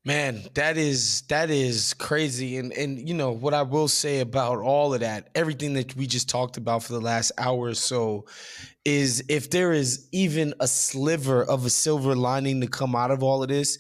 [0.02, 2.56] Man, that is that is crazy.
[2.56, 6.06] And and you know what I will say about all of that, everything that we
[6.06, 8.24] just talked about for the last hour or so
[8.86, 13.22] is if there is even a sliver of a silver lining to come out of
[13.22, 13.76] all of this,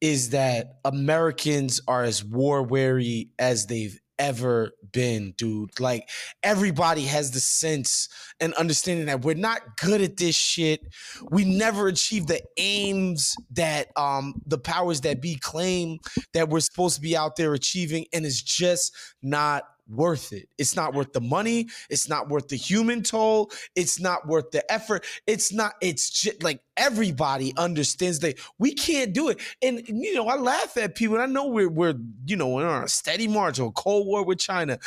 [0.00, 5.80] is that Americans are as war weary as they've ever been, dude.
[5.80, 6.08] Like
[6.42, 10.82] everybody has the sense and understanding that we're not good at this shit.
[11.30, 15.98] We never achieve the aims that um the powers that be claim
[16.34, 20.48] that we're supposed to be out there achieving, and it's just not worth it.
[20.58, 21.68] It's not worth the money.
[21.88, 23.50] It's not worth the human toll.
[23.74, 25.04] It's not worth the effort.
[25.26, 29.40] It's not, it's just like everybody understands that we can't do it.
[29.62, 31.94] And, you know, I laugh at people I know we're, we're,
[32.26, 34.78] you know, we're on a steady march or a cold war with China.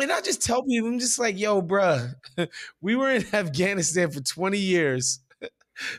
[0.00, 2.14] And I just tell people, I'm just like, yo, bruh,
[2.80, 5.20] we were in Afghanistan for 20 years.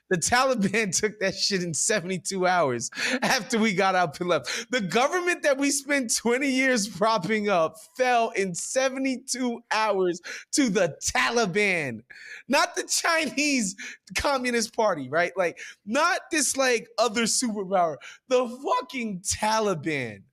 [0.09, 2.89] The Taliban took that shit in 72 hours
[3.21, 4.71] after we got up and left.
[4.71, 10.21] The government that we spent 20 years propping up fell in 72 hours
[10.53, 12.01] to the Taliban,
[12.47, 13.76] not the Chinese
[14.15, 15.32] Communist Party, right?
[15.36, 17.97] Like, not this like other superpower,
[18.30, 20.24] the fucking Taliban.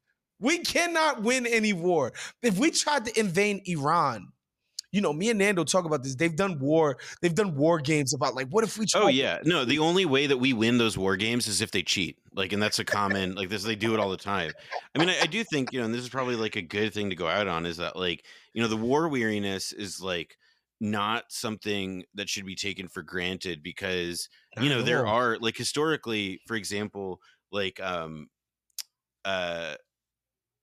[0.40, 2.12] We cannot win any war.
[2.42, 4.28] If we tried to invade Iran,
[4.92, 6.14] you know, me and Nando talk about this.
[6.16, 6.98] They've done war.
[7.20, 8.86] They've done war games about like, what if we?
[8.94, 9.64] oh yeah, no.
[9.64, 12.18] The only way that we win those war games is if they cheat.
[12.34, 13.62] Like, and that's a common like this.
[13.62, 14.52] They do it all the time.
[14.94, 16.92] I mean, I, I do think you know, and this is probably like a good
[16.92, 20.36] thing to go out on is that like you know the war weariness is like
[20.80, 24.28] not something that should be taken for granted because
[24.60, 27.20] you know there are like historically, for example,
[27.52, 28.28] like um
[29.24, 29.74] uh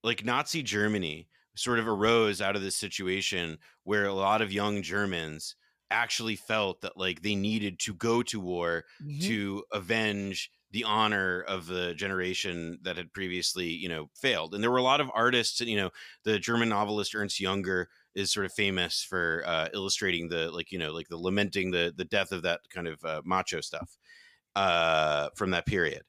[0.04, 4.82] like Nazi Germany sort of arose out of this situation where a lot of young
[4.82, 5.56] Germans
[5.90, 9.20] actually felt that like they needed to go to war mm-hmm.
[9.20, 14.72] to avenge the honor of the generation that had previously you know failed and there
[14.72, 15.90] were a lot of artists you know
[16.26, 17.86] the german novelist ernst junger
[18.16, 21.94] is sort of famous for uh, illustrating the like you know like the lamenting the
[21.96, 23.98] the death of that kind of uh, macho stuff
[24.56, 26.02] uh, from that period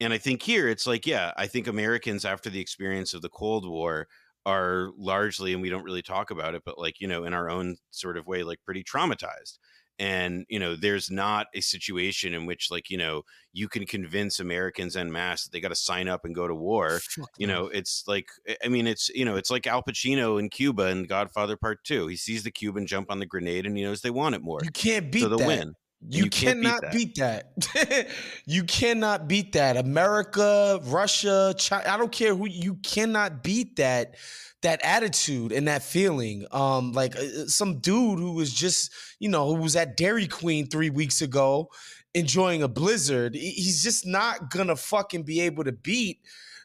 [0.00, 3.28] and i think here it's like yeah i think americans after the experience of the
[3.28, 4.06] cold war
[4.46, 7.48] are largely and we don't really talk about it but like you know in our
[7.48, 9.58] own sort of way like pretty traumatized.
[10.00, 13.22] And you know there's not a situation in which like you know
[13.52, 16.54] you can convince americans en masse that they got to sign up and go to
[16.54, 16.98] war.
[16.98, 18.26] Fuck you know it's like
[18.64, 22.08] i mean it's you know it's like al pacino in cuba in godfather part two.
[22.08, 24.58] He sees the cuban jump on the grenade and he knows they want it more.
[24.64, 25.46] You can't beat so that.
[25.46, 25.76] win
[26.08, 27.54] you, you cannot beat that.
[27.56, 28.08] Beat that.
[28.46, 29.76] you cannot beat that.
[29.76, 34.16] America, Russia, China, I don't care who you cannot beat that
[34.62, 36.46] that attitude and that feeling.
[36.50, 40.26] Um like uh, uh, some dude who was just, you know, who was at Dairy
[40.26, 41.70] Queen 3 weeks ago
[42.14, 43.34] enjoying a blizzard.
[43.34, 46.20] He's just not going to fucking be able to beat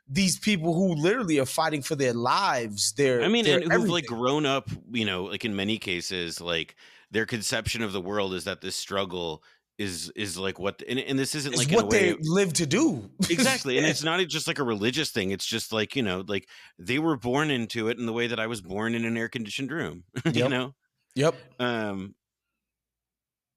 [0.07, 2.93] these people who literally are fighting for their lives.
[2.93, 6.39] Their I mean, their and who've like grown up, you know, like in many cases
[6.39, 6.75] like
[7.11, 9.43] their conception of the world is that this struggle
[9.79, 13.09] is is like what and, and this isn't it's like what they live to do.
[13.29, 16.47] Exactly and it's not just like a religious thing it's just like you know like
[16.77, 19.29] they were born into it in the way that i was born in an air
[19.29, 20.35] conditioned room yep.
[20.35, 20.75] you know?
[21.15, 21.35] yep.
[21.59, 22.13] Um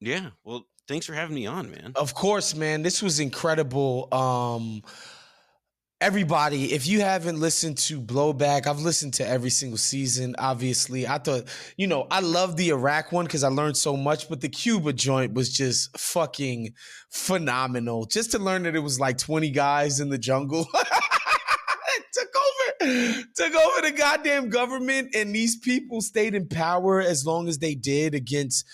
[0.00, 1.92] yeah well thanks for having me on man.
[1.96, 4.82] Of course man this was incredible um
[6.03, 10.34] everybody, if you haven't listened to Blowback, I've listened to every single season.
[10.36, 11.44] Obviously, I thought,
[11.76, 14.92] you know, I love the Iraq one because I learned so much, but the Cuba
[14.92, 16.74] joint was just fucking
[17.09, 18.07] phenomenal.
[18.07, 20.66] Just to learn that it was like 20 guys in the jungle.
[22.12, 27.48] took over took over the goddamn government and these people stayed in power as long
[27.48, 28.66] as they did against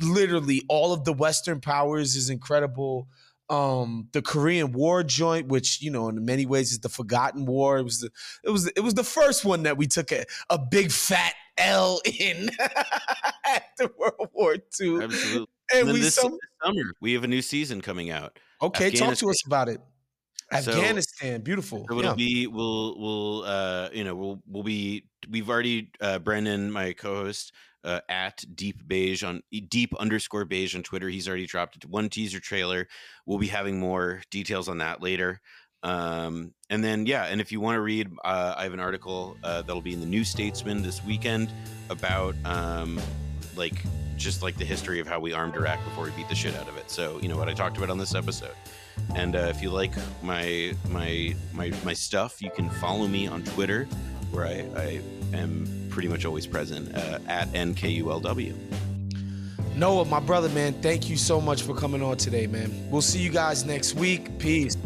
[0.00, 3.06] literally all of the western powers is incredible
[3.50, 7.78] um the Korean War joint, which you know in many ways is the forgotten war.
[7.78, 8.10] It was the
[8.44, 12.00] it was it was the first one that we took a, a big fat L
[12.20, 12.50] in
[13.46, 15.02] after World War II.
[15.02, 15.46] Absolutely.
[15.72, 18.38] And, and we this some, summer we have a new season coming out.
[18.60, 19.80] Okay, talk to us about it.
[20.50, 21.86] Afghanistan, so, beautiful.
[21.90, 22.14] So it'll yeah.
[22.14, 27.52] be we'll we'll uh you know we'll we'll be we've already uh Brendan, my co-host,
[27.84, 31.08] uh, at deep beige on deep underscore beige on Twitter.
[31.08, 32.88] He's already dropped one teaser trailer.
[33.26, 35.40] We'll be having more details on that later.
[35.82, 39.36] Um, and then yeah, and if you want to read, uh, I have an article
[39.44, 41.52] uh, that'll be in the New Statesman this weekend
[41.88, 43.00] about um,
[43.56, 43.84] like
[44.16, 46.68] just like the history of how we armed Iraq before we beat the shit out
[46.68, 46.90] of it.
[46.90, 48.54] So you know what I talked about on this episode.
[49.14, 53.44] And uh, if you like my my my my stuff, you can follow me on
[53.44, 53.84] Twitter,
[54.32, 55.00] where I, I
[55.32, 58.54] am pretty much always present uh, at NKULW.
[59.74, 62.72] Noah, my brother, man, thank you so much for coming on today, man.
[62.88, 64.38] We'll see you guys next week.
[64.38, 64.76] Peace.